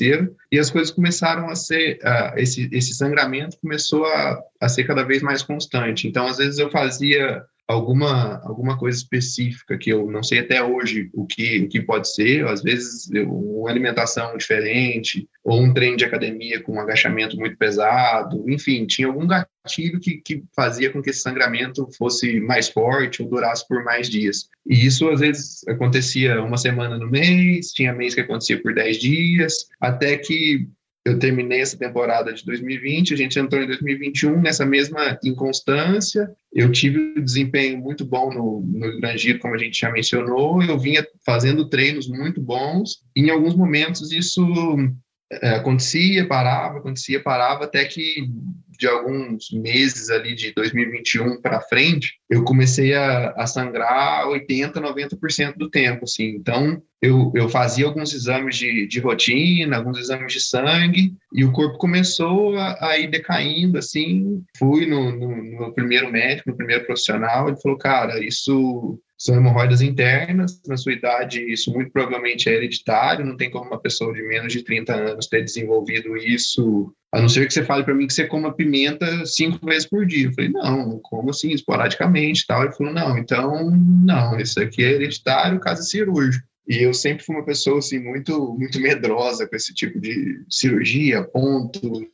e 0.52 0.58
as 0.58 0.70
coisas 0.70 0.92
começaram 0.92 1.48
a 1.48 1.56
ser, 1.56 1.98
uh, 2.04 2.38
esse, 2.38 2.68
esse 2.72 2.94
sangramento 2.94 3.58
começou 3.60 4.04
a, 4.04 4.40
a 4.60 4.68
ser 4.68 4.84
cada 4.84 5.02
vez 5.02 5.22
mais 5.22 5.42
constante. 5.42 6.06
Então, 6.06 6.26
às 6.26 6.36
vezes 6.36 6.58
eu 6.58 6.70
fazia 6.70 7.42
alguma, 7.68 8.40
alguma 8.44 8.78
coisa 8.78 8.96
específica 8.96 9.76
que 9.76 9.90
eu 9.90 10.10
não 10.10 10.22
sei 10.22 10.38
até 10.38 10.64
hoje 10.64 11.10
o 11.12 11.26
que, 11.26 11.60
o 11.60 11.68
que 11.68 11.82
pode 11.82 12.10
ser, 12.12 12.46
às 12.46 12.62
vezes 12.62 13.10
uma 13.26 13.70
alimentação 13.70 14.36
diferente, 14.38 15.28
ou 15.44 15.60
um 15.60 15.74
treino 15.74 15.98
de 15.98 16.04
academia 16.04 16.62
com 16.62 16.72
um 16.72 16.80
agachamento 16.80 17.36
muito 17.36 17.58
pesado, 17.58 18.42
enfim, 18.48 18.86
tinha 18.86 19.06
algum 19.06 19.26
gatilho 19.26 20.00
que, 20.00 20.16
que 20.16 20.42
fazia 20.56 20.90
com 20.90 21.02
que 21.02 21.10
esse 21.10 21.20
sangramento 21.20 21.86
fosse 21.98 22.40
mais 22.40 22.70
forte 22.70 23.22
ou 23.22 23.28
durasse 23.28 23.68
por 23.68 23.84
mais 23.84 24.08
dias. 24.08 24.48
E 24.66 24.86
isso 24.86 25.06
às 25.10 25.20
vezes 25.20 25.66
acontecia 25.68 26.42
uma 26.42 26.56
semana 26.56 26.98
no 26.98 27.10
mês, 27.10 27.72
tinha 27.72 27.92
mês 27.92 28.14
que 28.14 28.22
acontecia 28.22 28.60
por 28.62 28.72
10 28.72 28.96
dias, 28.96 29.68
até 29.78 30.16
que 30.16 30.66
eu 31.04 31.18
terminei 31.18 31.60
essa 31.60 31.78
temporada 31.78 32.32
de 32.32 32.44
2020, 32.44 33.14
a 33.14 33.16
gente 33.16 33.38
entrou 33.38 33.62
em 33.62 33.66
2021 33.66 34.40
nessa 34.40 34.66
mesma 34.66 35.18
inconstância. 35.24 36.30
Eu 36.52 36.70
tive 36.70 37.14
um 37.16 37.24
desempenho 37.24 37.78
muito 37.78 38.04
bom 38.04 38.32
no, 38.32 38.60
no 38.60 39.00
Grangeiro, 39.00 39.38
como 39.38 39.54
a 39.54 39.58
gente 39.58 39.78
já 39.78 39.90
mencionou. 39.90 40.62
Eu 40.62 40.78
vinha 40.78 41.06
fazendo 41.24 41.68
treinos 41.68 42.08
muito 42.08 42.40
bons. 42.40 43.02
Em 43.16 43.30
alguns 43.30 43.54
momentos 43.54 44.12
isso 44.12 44.42
é, 45.30 45.50
acontecia, 45.50 46.26
parava, 46.26 46.78
acontecia, 46.78 47.22
parava, 47.22 47.64
até 47.64 47.84
que 47.84 48.28
de 48.78 48.86
alguns 48.86 49.50
meses 49.50 50.08
ali 50.08 50.34
de 50.34 50.54
2021 50.54 51.40
para 51.40 51.60
frente, 51.60 52.14
eu 52.30 52.44
comecei 52.44 52.94
a, 52.94 53.30
a 53.30 53.44
sangrar 53.44 54.24
80%, 54.26 54.74
90% 54.74 55.56
do 55.56 55.68
tempo, 55.68 56.04
assim. 56.04 56.28
Então, 56.36 56.80
eu, 57.00 57.32
eu 57.34 57.48
fazia 57.48 57.86
alguns 57.86 58.12
exames 58.12 58.56
de, 58.56 58.86
de 58.86 59.00
rotina, 59.00 59.76
alguns 59.76 59.98
exames 59.98 60.32
de 60.32 60.40
sangue, 60.40 61.14
e 61.32 61.44
o 61.44 61.52
corpo 61.52 61.78
começou 61.78 62.56
a, 62.56 62.90
a 62.90 62.98
ir 62.98 63.08
decaindo, 63.08 63.78
assim. 63.78 64.42
Fui 64.58 64.84
no, 64.86 65.12
no, 65.12 65.42
no 65.42 65.72
primeiro 65.74 66.10
médico, 66.10 66.50
no 66.50 66.56
primeiro 66.56 66.84
profissional, 66.84 67.48
ele 67.48 67.60
falou, 67.60 67.78
cara, 67.78 68.24
isso 68.24 68.98
são 69.18 69.34
hemorroidas 69.34 69.82
internas, 69.82 70.60
na 70.66 70.76
sua 70.76 70.92
idade 70.92 71.40
isso 71.52 71.72
muito 71.72 71.90
provavelmente 71.90 72.48
é 72.48 72.54
hereditário, 72.54 73.26
não 73.26 73.36
tem 73.36 73.50
como 73.50 73.66
uma 73.66 73.80
pessoa 73.80 74.12
de 74.12 74.22
menos 74.22 74.52
de 74.52 74.62
30 74.62 74.94
anos 74.94 75.26
ter 75.26 75.42
desenvolvido 75.42 76.16
isso, 76.16 76.94
a 77.12 77.20
não 77.20 77.28
ser 77.28 77.46
que 77.46 77.52
você 77.52 77.64
fale 77.64 77.82
para 77.82 77.94
mim 77.94 78.06
que 78.06 78.12
você 78.12 78.26
coma 78.26 78.54
pimenta 78.54 79.26
cinco 79.26 79.64
vezes 79.66 79.88
por 79.88 80.06
dia. 80.06 80.26
Eu 80.26 80.34
falei, 80.34 80.50
não, 80.50 81.00
como 81.02 81.30
assim, 81.30 81.50
esporadicamente 81.50 82.46
tal. 82.46 82.62
Ele 82.62 82.72
falou, 82.72 82.92
não, 82.92 83.18
então, 83.18 83.70
não, 83.70 84.38
isso 84.38 84.60
aqui 84.60 84.84
é 84.84 84.92
hereditário, 84.92 85.58
caso 85.58 85.82
cirúrgico. 85.82 86.46
E 86.68 86.82
eu 86.82 86.92
sempre 86.92 87.24
fui 87.24 87.34
uma 87.34 87.44
pessoa 87.44 87.78
assim 87.78 87.98
muito 87.98 88.54
muito 88.58 88.78
medrosa 88.80 89.48
com 89.48 89.56
esse 89.56 89.72
tipo 89.74 89.98
de 90.00 90.44
cirurgia, 90.50 91.24
ponto, 91.24 92.06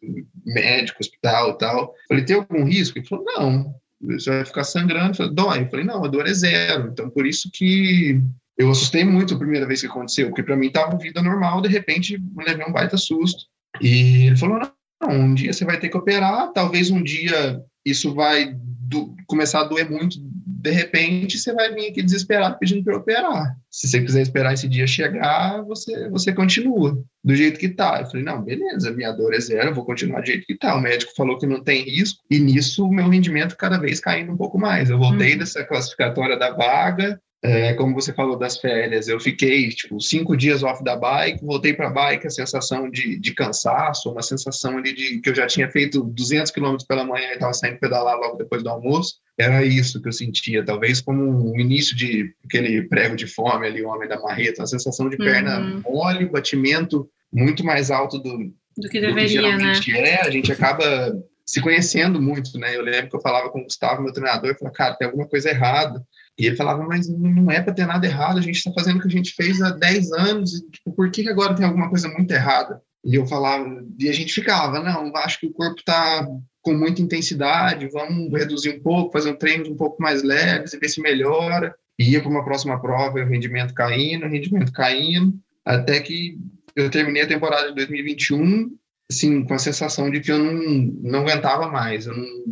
médico, 0.46 1.00
hospital, 1.00 1.58
tal. 1.58 1.92
Falei, 2.08 2.24
tem 2.24 2.36
algum 2.36 2.64
risco? 2.64 2.98
Ele 2.98 3.06
falou, 3.06 3.24
não 3.24 3.74
você 4.00 4.30
vai 4.30 4.44
ficar 4.44 4.64
sangrando. 4.64 5.16
Falei, 5.16 5.32
dói. 5.32 5.62
Eu 5.62 5.70
falei, 5.70 5.84
não, 5.84 6.04
a 6.04 6.08
dor 6.08 6.26
é 6.26 6.34
zero. 6.34 6.90
Então, 6.92 7.08
por 7.10 7.26
isso 7.26 7.50
que 7.52 8.20
eu 8.56 8.70
assustei 8.70 9.04
muito 9.04 9.34
a 9.34 9.38
primeira 9.38 9.66
vez 9.66 9.80
que 9.80 9.86
aconteceu, 9.86 10.28
porque 10.28 10.42
para 10.42 10.56
mim 10.56 10.68
estava 10.68 10.96
vida 10.96 11.22
normal, 11.22 11.60
de 11.60 11.68
repente 11.68 12.18
me 12.18 12.44
levei 12.44 12.64
um 12.66 12.72
baita 12.72 12.96
susto. 12.96 13.44
E 13.80 14.26
ele 14.26 14.36
falou, 14.36 14.60
não, 15.02 15.10
um 15.10 15.34
dia 15.34 15.52
você 15.52 15.64
vai 15.64 15.78
ter 15.78 15.88
que 15.88 15.96
operar, 15.96 16.52
talvez 16.52 16.90
um 16.90 17.02
dia 17.02 17.60
isso 17.84 18.14
vai 18.14 18.54
do, 18.54 19.14
começar 19.26 19.60
a 19.60 19.64
doer 19.64 19.90
muito 19.90 20.18
de 20.64 20.70
repente 20.70 21.36
você 21.36 21.52
vai 21.52 21.74
vir 21.74 21.90
aqui 21.90 22.02
desesperado 22.02 22.58
pedindo 22.58 22.82
para 22.82 22.96
operar. 22.96 23.54
Se 23.70 23.86
você 23.86 24.00
quiser 24.00 24.22
esperar 24.22 24.54
esse 24.54 24.66
dia 24.66 24.86
chegar, 24.86 25.62
você, 25.62 26.08
você 26.08 26.32
continua 26.32 26.98
do 27.22 27.36
jeito 27.36 27.60
que 27.60 27.68
tá. 27.68 28.00
Eu 28.00 28.06
falei, 28.06 28.24
não, 28.24 28.42
beleza, 28.42 28.90
minha 28.90 29.12
dor 29.12 29.34
é 29.34 29.40
zero, 29.40 29.68
eu 29.68 29.74
vou 29.74 29.84
continuar 29.84 30.20
do 30.20 30.26
jeito 30.26 30.46
que 30.46 30.56
tá. 30.56 30.74
O 30.74 30.80
médico 30.80 31.12
falou 31.14 31.38
que 31.38 31.46
não 31.46 31.62
tem 31.62 31.82
risco, 31.82 32.22
e 32.30 32.38
nisso 32.38 32.86
o 32.86 32.94
meu 32.94 33.10
rendimento 33.10 33.58
cada 33.58 33.76
vez 33.76 34.00
caindo 34.00 34.32
um 34.32 34.38
pouco 34.38 34.58
mais. 34.58 34.88
Eu 34.88 34.98
voltei 34.98 35.32
uhum. 35.32 35.38
dessa 35.38 35.62
classificatória 35.64 36.38
da 36.38 36.50
vaga, 36.50 37.20
é, 37.44 37.74
como 37.74 37.94
você 37.94 38.10
falou 38.10 38.38
das 38.38 38.56
férias, 38.56 39.06
eu 39.06 39.20
fiquei 39.20 39.68
tipo 39.68 40.00
cinco 40.00 40.34
dias 40.34 40.62
off 40.62 40.82
da 40.82 40.96
bike, 40.96 41.44
voltei 41.44 41.74
para 41.74 41.88
a 41.88 41.90
bike, 41.90 42.26
a 42.26 42.30
sensação 42.30 42.90
de, 42.90 43.20
de 43.20 43.34
cansaço, 43.34 44.10
uma 44.10 44.22
sensação 44.22 44.78
ali 44.78 44.94
de 44.94 45.20
que 45.20 45.28
eu 45.28 45.34
já 45.34 45.46
tinha 45.46 45.70
feito 45.70 46.02
200 46.02 46.50
quilômetros 46.50 46.86
pela 46.86 47.04
manhã 47.04 47.28
e 47.28 47.34
estava 47.34 47.52
saindo 47.52 47.78
pedalar 47.78 48.16
logo 48.16 48.38
depois 48.38 48.62
do 48.62 48.70
almoço. 48.70 49.16
Era 49.38 49.62
isso 49.62 50.00
que 50.00 50.08
eu 50.08 50.12
sentia, 50.12 50.64
talvez 50.64 51.02
como 51.02 51.22
um 51.22 51.60
início 51.60 51.94
de 51.94 52.32
aquele 52.46 52.88
prego 52.88 53.14
de 53.14 53.26
fome 53.26 53.66
ali, 53.66 53.82
o 53.82 53.88
homem 53.88 54.08
da 54.08 54.18
marreta, 54.18 54.62
uma 54.62 54.66
sensação 54.66 55.10
de 55.10 55.18
perna 55.18 55.60
uhum. 55.60 55.82
mole, 55.84 56.24
batimento 56.24 57.06
muito 57.30 57.62
mais 57.62 57.90
alto 57.90 58.18
do, 58.18 58.38
do 58.78 58.88
que 58.88 58.98
deveria, 58.98 59.12
do 59.12 59.26
que 59.26 59.28
geralmente 59.28 59.92
né? 59.92 60.08
é. 60.12 60.20
A 60.22 60.30
gente 60.30 60.50
acaba 60.50 61.12
se 61.46 61.60
conhecendo 61.60 62.20
muito, 62.20 62.58
né? 62.58 62.76
Eu 62.76 62.82
lembro 62.82 63.10
que 63.10 63.16
eu 63.16 63.20
falava 63.20 63.50
com 63.50 63.60
o 63.60 63.64
Gustavo, 63.64 64.02
meu 64.02 64.12
treinador, 64.12 64.50
e 64.50 64.58
falava, 64.58 64.76
cara, 64.76 64.94
tem 64.96 65.06
alguma 65.06 65.28
coisa 65.28 65.50
errada 65.50 66.02
e 66.38 66.46
ele 66.46 66.56
falava, 66.56 66.82
mas 66.82 67.08
não 67.08 67.50
é 67.50 67.60
para 67.60 67.72
ter 67.72 67.86
nada 67.86 68.06
errado, 68.06 68.38
a 68.38 68.42
gente 68.42 68.56
está 68.56 68.72
fazendo 68.72 68.98
o 68.98 69.00
que 69.00 69.08
a 69.08 69.10
gente 69.10 69.34
fez 69.34 69.62
há 69.62 69.70
10 69.70 70.12
anos, 70.12 70.54
e, 70.54 70.70
tipo, 70.70 70.92
por 70.92 71.10
que 71.10 71.28
agora 71.28 71.54
tem 71.54 71.64
alguma 71.64 71.88
coisa 71.88 72.08
muito 72.08 72.32
errada? 72.32 72.80
E 73.04 73.14
eu 73.14 73.26
falava, 73.26 73.64
e 73.98 74.08
a 74.08 74.12
gente 74.12 74.32
ficava, 74.32 74.80
não, 74.80 75.14
acho 75.16 75.38
que 75.38 75.46
o 75.46 75.52
corpo 75.52 75.78
está 75.78 76.26
com 76.60 76.72
muita 76.72 77.02
intensidade, 77.02 77.88
vamos 77.92 78.32
reduzir 78.32 78.70
um 78.70 78.80
pouco, 78.80 79.12
fazer 79.12 79.30
um 79.30 79.36
treino 79.36 79.70
um 79.70 79.76
pouco 79.76 80.02
mais 80.02 80.22
leve, 80.22 80.64
ver 80.78 80.88
se 80.88 81.00
melhora. 81.00 81.74
E 81.96 82.10
ia 82.10 82.20
para 82.20 82.30
uma 82.30 82.44
próxima 82.44 82.80
prova, 82.80 83.20
o 83.20 83.28
rendimento 83.28 83.74
caindo, 83.74 84.24
o 84.24 84.28
rendimento 84.28 84.72
caindo, 84.72 85.38
até 85.64 86.00
que 86.00 86.38
eu 86.74 86.90
terminei 86.90 87.22
a 87.22 87.28
temporada 87.28 87.68
de 87.68 87.74
2021, 87.76 88.70
assim, 89.16 89.44
com 89.44 89.54
a 89.54 89.58
sensação 89.58 90.10
de 90.10 90.20
que 90.20 90.30
eu 90.30 90.38
não, 90.38 90.54
não 91.02 91.20
aguentava 91.20 91.68
mais, 91.68 92.06
eu 92.06 92.16
não 92.16 92.44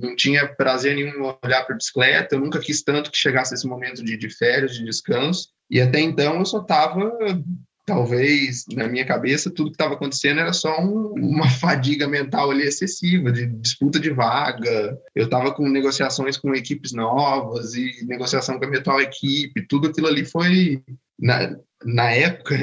não 0.00 0.16
tinha 0.16 0.46
prazer 0.46 0.94
nenhum 0.94 1.10
em 1.10 1.20
olhar 1.44 1.64
para 1.64 1.74
a 1.74 1.76
bicicleta, 1.76 2.34
eu 2.34 2.40
nunca 2.40 2.58
quis 2.58 2.82
tanto 2.82 3.10
que 3.10 3.18
chegasse 3.18 3.54
esse 3.54 3.66
momento 3.66 4.02
de, 4.02 4.16
de 4.16 4.30
férias, 4.30 4.74
de 4.74 4.84
descanso, 4.84 5.48
e 5.70 5.80
até 5.80 6.00
então 6.00 6.38
eu 6.38 6.46
só 6.46 6.60
estava, 6.60 7.12
talvez, 7.86 8.64
na 8.72 8.88
minha 8.88 9.04
cabeça, 9.04 9.50
tudo 9.50 9.70
que 9.70 9.74
estava 9.74 9.94
acontecendo 9.94 10.40
era 10.40 10.52
só 10.52 10.80
um, 10.80 11.12
uma 11.16 11.48
fadiga 11.60 12.08
mental 12.08 12.50
ali 12.50 12.64
excessiva, 12.64 13.30
de 13.30 13.46
disputa 13.46 14.00
de 14.00 14.10
vaga, 14.10 14.98
eu 15.14 15.24
estava 15.24 15.52
com 15.52 15.68
negociações 15.68 16.36
com 16.36 16.54
equipes 16.54 16.92
novas 16.92 17.74
e 17.74 18.04
negociação 18.06 18.58
com 18.58 18.64
a 18.64 18.68
minha 18.68 18.80
atual 18.80 19.00
equipe, 19.00 19.66
tudo 19.68 19.88
aquilo 19.88 20.06
ali 20.06 20.24
foi... 20.24 20.82
Na, 21.18 21.54
na 21.84 22.10
época, 22.10 22.54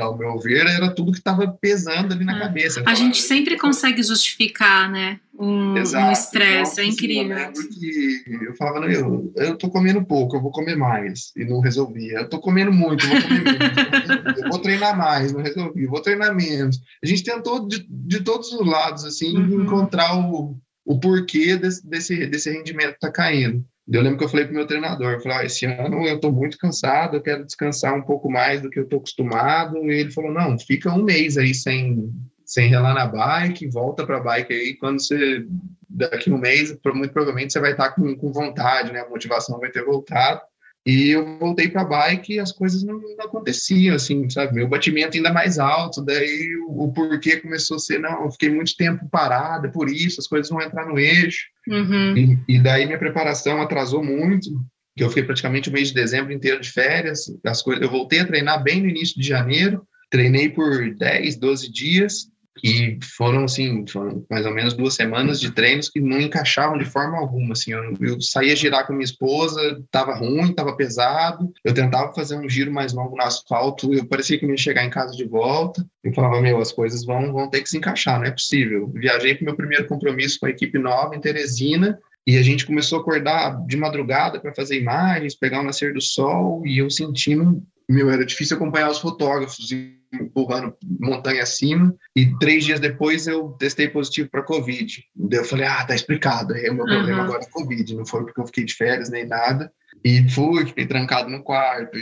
ao 0.00 0.16
meu 0.16 0.38
ver, 0.38 0.66
era 0.66 0.94
tudo 0.94 1.12
que 1.12 1.18
estava 1.18 1.46
pesando 1.60 2.14
ali 2.14 2.24
na 2.24 2.36
é. 2.36 2.40
cabeça. 2.40 2.82
A 2.86 2.94
gente 2.94 3.20
sempre 3.20 3.58
consegue 3.58 4.02
justificar, 4.02 4.90
né? 4.90 5.20
Um 5.38 5.76
estresse, 6.12 6.80
um 6.80 6.84
é 6.84 6.86
incrível. 6.86 7.36
Eu, 7.36 8.42
eu 8.44 8.54
falava, 8.54 8.86
eu, 8.86 9.32
eu 9.36 9.56
tô 9.56 9.68
comendo 9.68 10.04
pouco, 10.04 10.36
eu 10.36 10.40
vou 10.40 10.50
comer 10.50 10.76
mais, 10.76 11.32
e 11.36 11.44
não 11.44 11.60
resolvia. 11.60 12.20
Eu 12.20 12.28
tô 12.28 12.38
comendo 12.38 12.72
muito, 12.72 13.04
eu 13.04 13.10
vou 13.10 13.22
comer 13.22 13.44
menos. 13.44 14.38
eu 14.38 14.48
vou 14.50 14.58
treinar 14.58 14.96
mais, 14.96 15.32
não 15.32 15.42
resolvi. 15.42 15.84
Eu 15.84 15.90
vou 15.90 16.00
treinar 16.00 16.34
menos. 16.34 16.80
A 17.02 17.06
gente 17.06 17.24
tentou 17.24 17.66
de, 17.66 17.86
de 17.88 18.20
todos 18.20 18.52
os 18.52 18.66
lados, 18.66 19.04
assim, 19.04 19.36
uhum. 19.36 19.64
encontrar 19.64 20.16
o, 20.16 20.56
o 20.84 20.98
porquê 20.98 21.56
desse, 21.56 21.86
desse, 21.86 22.26
desse 22.26 22.50
rendimento 22.50 22.96
tá 22.98 23.10
caindo. 23.10 23.64
Eu 23.92 24.02
lembro 24.02 24.18
que 24.18 24.24
eu 24.24 24.28
falei 24.28 24.46
para 24.46 24.52
o 24.52 24.56
meu 24.56 24.66
treinador, 24.66 25.20
falei, 25.20 25.38
ah, 25.38 25.44
esse 25.44 25.66
ano 25.66 26.06
eu 26.06 26.16
estou 26.16 26.32
muito 26.32 26.56
cansado, 26.56 27.16
eu 27.16 27.22
quero 27.22 27.44
descansar 27.44 27.94
um 27.94 28.02
pouco 28.02 28.30
mais 28.30 28.62
do 28.62 28.70
que 28.70 28.78
eu 28.78 28.84
estou 28.84 28.98
acostumado. 28.98 29.76
E 29.84 30.00
ele 30.00 30.10
falou, 30.10 30.32
não, 30.32 30.58
fica 30.58 30.90
um 30.90 31.02
mês 31.02 31.36
aí 31.36 31.54
sem, 31.54 32.10
sem 32.44 32.68
relar 32.68 32.94
na 32.94 33.06
bike, 33.06 33.68
volta 33.68 34.06
para 34.06 34.16
a 34.16 34.20
bike 34.20 34.52
aí, 34.52 34.76
quando 34.76 35.00
você, 35.00 35.44
daqui 35.88 36.32
um 36.32 36.38
mês, 36.38 36.74
muito 36.94 37.12
provavelmente 37.12 37.52
você 37.52 37.60
vai 37.60 37.72
estar 37.72 37.90
tá 37.90 37.94
com, 37.94 38.16
com 38.16 38.32
vontade, 38.32 38.92
né? 38.92 39.00
A 39.00 39.08
motivação 39.08 39.58
vai 39.58 39.70
ter 39.70 39.84
voltado. 39.84 40.40
E 40.84 41.10
eu 41.10 41.38
voltei 41.38 41.68
para 41.68 41.82
a 41.82 41.84
bike 41.84 42.34
e 42.34 42.40
as 42.40 42.50
coisas 42.50 42.82
não, 42.82 42.98
não, 42.98 43.24
aconteciam, 43.24 43.94
assim, 43.94 44.28
sabe? 44.28 44.54
Meu 44.54 44.68
batimento 44.68 45.16
ainda 45.16 45.32
mais 45.32 45.58
alto, 45.58 46.04
daí 46.04 46.56
o, 46.66 46.84
o, 46.84 46.92
porquê 46.92 47.36
começou 47.36 47.76
a 47.76 47.80
ser, 47.80 48.00
não, 48.00 48.24
eu 48.24 48.30
fiquei 48.32 48.50
muito 48.50 48.76
tempo 48.76 49.08
parada, 49.08 49.70
por 49.70 49.88
isso, 49.88 50.20
as 50.20 50.26
coisas 50.26 50.50
vão 50.50 50.60
entrar 50.60 50.86
no 50.86 50.98
eixo. 50.98 51.46
Uhum. 51.68 52.16
E, 52.16 52.38
e, 52.56 52.58
daí 52.58 52.84
minha 52.84 52.98
preparação 52.98 53.62
atrasou 53.62 54.02
muito, 54.02 54.50
que 54.96 55.04
eu 55.04 55.08
fiquei 55.08 55.22
praticamente 55.22 55.68
o 55.68 55.72
mês 55.72 55.88
de 55.88 55.94
dezembro 55.94 56.32
inteiro 56.32 56.60
de 56.60 56.70
férias, 56.70 57.32
as 57.44 57.62
coisas, 57.62 57.82
eu 57.82 57.90
voltei 57.90 58.18
a 58.18 58.26
treinar 58.26 58.60
bem 58.60 58.82
no 58.82 58.88
início 58.88 59.20
de 59.20 59.26
janeiro, 59.26 59.86
treinei 60.10 60.48
por 60.48 60.92
10, 60.96 61.36
12 61.36 61.72
dias, 61.72 62.26
E 62.62 62.98
foram, 63.16 63.44
assim, 63.44 63.84
foram 63.86 64.24
mais 64.30 64.44
ou 64.44 64.52
menos 64.52 64.74
duas 64.74 64.94
semanas 64.94 65.40
de 65.40 65.50
treinos 65.50 65.88
que 65.88 66.00
não 66.00 66.20
encaixavam 66.20 66.76
de 66.76 66.84
forma 66.84 67.18
alguma, 67.18 67.52
assim, 67.52 67.72
eu, 67.72 67.94
eu 68.00 68.20
saía 68.20 68.54
girar 68.54 68.86
com 68.86 68.92
minha 68.92 69.04
esposa, 69.04 69.82
tava 69.90 70.14
ruim, 70.14 70.52
tava 70.52 70.76
pesado, 70.76 71.52
eu 71.64 71.72
tentava 71.72 72.12
fazer 72.12 72.36
um 72.36 72.48
giro 72.48 72.70
mais 72.70 72.92
longo 72.92 73.16
no 73.16 73.22
asfalto, 73.22 73.92
eu 73.94 74.06
parecia 74.06 74.38
que 74.38 74.44
não 74.44 74.52
ia 74.52 74.58
chegar 74.58 74.84
em 74.84 74.90
casa 74.90 75.16
de 75.16 75.24
volta, 75.24 75.84
eu 76.04 76.12
falava, 76.12 76.40
meu, 76.40 76.58
as 76.58 76.72
coisas 76.72 77.04
vão, 77.04 77.32
vão 77.32 77.48
ter 77.48 77.62
que 77.62 77.70
se 77.70 77.78
encaixar, 77.78 78.18
não 78.18 78.26
é 78.26 78.30
possível. 78.30 78.90
Viajei 78.94 79.34
para 79.34 79.46
meu 79.46 79.56
primeiro 79.56 79.86
compromisso 79.86 80.38
com 80.38 80.46
a 80.46 80.50
equipe 80.50 80.78
nova 80.78 81.16
em 81.16 81.20
Teresina, 81.20 81.98
e 82.26 82.36
a 82.36 82.42
gente 82.42 82.66
começou 82.66 82.98
a 82.98 83.00
acordar 83.00 83.66
de 83.66 83.76
madrugada 83.76 84.38
para 84.38 84.54
fazer 84.54 84.78
imagens, 84.78 85.34
pegar 85.34 85.60
o 85.60 85.64
nascer 85.64 85.92
do 85.92 86.00
sol, 86.00 86.64
e 86.66 86.78
eu 86.78 86.88
sentindo, 86.88 87.62
meu, 87.88 88.10
era 88.10 88.24
difícil 88.24 88.56
acompanhar 88.56 88.90
os 88.90 89.00
fotógrafos, 89.00 89.66
empurrando 90.12 90.76
montanha 91.00 91.42
acima, 91.42 91.94
e 92.14 92.36
três 92.38 92.64
dias 92.64 92.80
depois 92.80 93.26
eu 93.26 93.50
testei 93.58 93.88
positivo 93.88 94.28
para 94.30 94.42
Covid. 94.42 95.02
Daí 95.14 95.40
eu 95.40 95.44
falei, 95.44 95.66
ah, 95.66 95.84
tá 95.84 95.94
explicado, 95.94 96.54
é 96.54 96.70
o 96.70 96.74
meu 96.74 96.84
uhum. 96.84 96.92
problema 96.92 97.22
agora 97.22 97.42
é 97.42 97.50
Covid, 97.50 97.94
não 97.94 98.06
foi 98.06 98.24
porque 98.24 98.40
eu 98.40 98.46
fiquei 98.46 98.64
de 98.64 98.74
férias 98.74 99.10
nem 99.10 99.26
nada. 99.26 99.72
E 100.04 100.28
fui, 100.28 100.66
fiquei 100.66 100.86
trancado 100.86 101.30
no 101.30 101.42
quarto, 101.42 101.96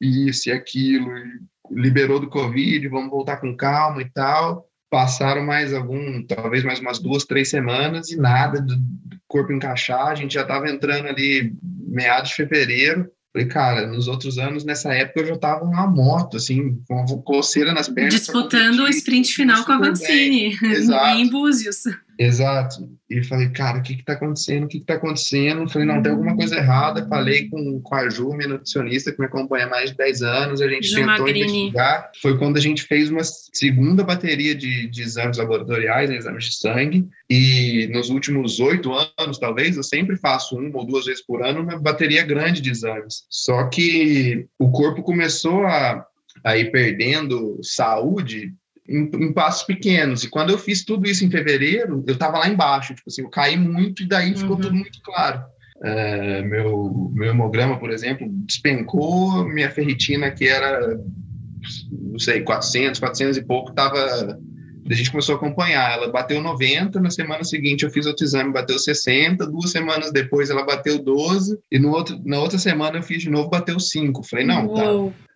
e 0.00 0.28
isso 0.28 0.48
e 0.48 0.52
aquilo, 0.52 1.16
e 1.16 1.40
liberou 1.70 2.20
do 2.20 2.28
Covid, 2.28 2.86
vamos 2.88 3.10
voltar 3.10 3.38
com 3.38 3.56
calma 3.56 4.02
e 4.02 4.10
tal. 4.10 4.68
Passaram 4.90 5.42
mais 5.42 5.72
algum, 5.72 6.22
talvez 6.26 6.62
mais 6.62 6.78
umas 6.78 6.98
duas, 6.98 7.24
três 7.24 7.48
semanas 7.48 8.10
e 8.10 8.16
nada 8.16 8.60
do 8.60 8.74
corpo 9.26 9.52
encaixar. 9.52 10.08
A 10.08 10.14
gente 10.14 10.34
já 10.34 10.42
estava 10.42 10.68
entrando 10.68 11.08
ali 11.08 11.54
meados 11.62 12.30
de 12.30 12.36
fevereiro. 12.36 13.10
Falei, 13.32 13.48
cara, 13.48 13.86
nos 13.86 14.08
outros 14.08 14.36
anos, 14.36 14.62
nessa 14.62 14.92
época, 14.92 15.20
eu 15.20 15.26
já 15.28 15.34
estava 15.34 15.64
numa 15.64 15.86
moto, 15.86 16.36
assim, 16.36 16.78
com 16.86 17.04
coceira 17.22 17.72
nas 17.72 17.88
pernas. 17.88 18.12
Disputando 18.12 18.80
o 18.80 18.88
sprint 18.88 19.34
final 19.34 19.64
com 19.64 19.72
a 19.72 19.78
Vancini, 19.78 20.54
em 21.16 21.30
Búzios. 21.30 21.84
Exato. 22.18 22.88
E 23.08 23.22
falei, 23.22 23.50
cara, 23.50 23.78
o 23.78 23.82
que 23.82 23.96
que 23.96 24.04
tá 24.04 24.14
acontecendo? 24.14 24.64
O 24.64 24.68
que 24.68 24.80
que 24.80 24.86
tá 24.86 24.94
acontecendo? 24.94 25.68
Falei, 25.68 25.86
não, 25.86 26.02
tem 26.02 26.12
alguma 26.12 26.36
coisa 26.36 26.56
errada. 26.56 27.06
Falei 27.08 27.48
com, 27.48 27.80
com 27.80 27.94
a 27.94 28.08
Ju, 28.08 28.32
minha 28.32 28.48
nutricionista, 28.48 29.12
que 29.12 29.18
me 29.18 29.26
acompanha 29.26 29.66
há 29.66 29.68
mais 29.68 29.90
de 29.90 29.96
10 29.96 30.22
anos. 30.22 30.60
A 30.62 30.68
gente 30.68 30.86
Ju 30.86 30.96
tentou 30.96 31.18
Magrini. 31.18 31.40
investigar. 31.40 32.10
Foi 32.20 32.38
quando 32.38 32.56
a 32.56 32.60
gente 32.60 32.82
fez 32.84 33.10
uma 33.10 33.22
segunda 33.24 34.02
bateria 34.02 34.54
de, 34.54 34.88
de 34.88 35.02
exames 35.02 35.36
laboratoriais, 35.36 36.10
né, 36.10 36.16
exames 36.16 36.44
de 36.44 36.56
sangue. 36.56 37.06
E 37.28 37.88
nos 37.92 38.08
últimos 38.10 38.60
oito 38.60 38.92
anos, 39.18 39.38
talvez, 39.38 39.76
eu 39.76 39.82
sempre 39.82 40.16
faço 40.16 40.56
uma 40.56 40.78
ou 40.78 40.86
duas 40.86 41.06
vezes 41.06 41.24
por 41.24 41.44
ano 41.44 41.60
uma 41.60 41.78
bateria 41.78 42.24
grande 42.24 42.60
de 42.60 42.70
exames. 42.70 43.24
Só 43.28 43.64
que 43.64 44.46
o 44.58 44.70
corpo 44.70 45.02
começou 45.02 45.66
a, 45.66 46.04
a 46.44 46.56
ir 46.56 46.70
perdendo 46.70 47.58
saúde 47.62 48.54
em, 48.88 49.10
em, 49.14 49.32
passos 49.32 49.64
pequenos. 49.64 50.24
E 50.24 50.30
quando 50.30 50.50
eu 50.50 50.58
fiz 50.58 50.84
tudo 50.84 51.08
isso 51.08 51.24
em 51.24 51.30
fevereiro, 51.30 52.04
eu 52.06 52.14
estava 52.14 52.38
lá 52.38 52.48
embaixo, 52.48 52.94
tipo 52.94 53.08
assim, 53.08 53.22
eu 53.22 53.30
caí 53.30 53.56
muito 53.56 54.02
e 54.02 54.08
daí 54.08 54.36
ficou 54.36 54.56
uhum. 54.56 54.62
tudo 54.62 54.74
muito 54.74 55.00
claro. 55.02 55.42
É, 55.84 56.42
meu, 56.42 57.10
meu 57.12 57.30
hemograma, 57.30 57.78
por 57.78 57.90
exemplo, 57.90 58.28
despencou, 58.46 59.44
minha 59.48 59.70
ferritina, 59.70 60.30
que 60.30 60.46
era, 60.46 61.00
não 61.90 62.18
sei, 62.18 62.42
400, 62.42 63.00
400 63.00 63.36
e 63.36 63.42
pouco, 63.42 63.70
estava 63.70 64.38
a 64.88 64.94
gente 64.94 65.10
começou 65.10 65.34
a 65.34 65.36
acompanhar. 65.36 65.92
Ela 65.92 66.10
bateu 66.10 66.40
90, 66.40 67.00
na 67.00 67.10
semana 67.10 67.44
seguinte 67.44 67.84
eu 67.84 67.90
fiz 67.90 68.06
outro 68.06 68.24
exame, 68.24 68.52
bateu 68.52 68.78
60, 68.78 69.46
duas 69.46 69.70
semanas 69.70 70.12
depois 70.12 70.50
ela 70.50 70.64
bateu 70.64 70.98
12, 70.98 71.58
e 71.70 71.78
no 71.78 71.90
outro, 71.90 72.20
na 72.24 72.40
outra 72.40 72.58
semana 72.58 72.98
eu 72.98 73.02
fiz 73.02 73.22
de 73.22 73.30
novo, 73.30 73.50
bateu 73.50 73.78
5. 73.78 74.22
Falei, 74.24 74.44
não, 74.44 74.74
tá, 74.74 74.82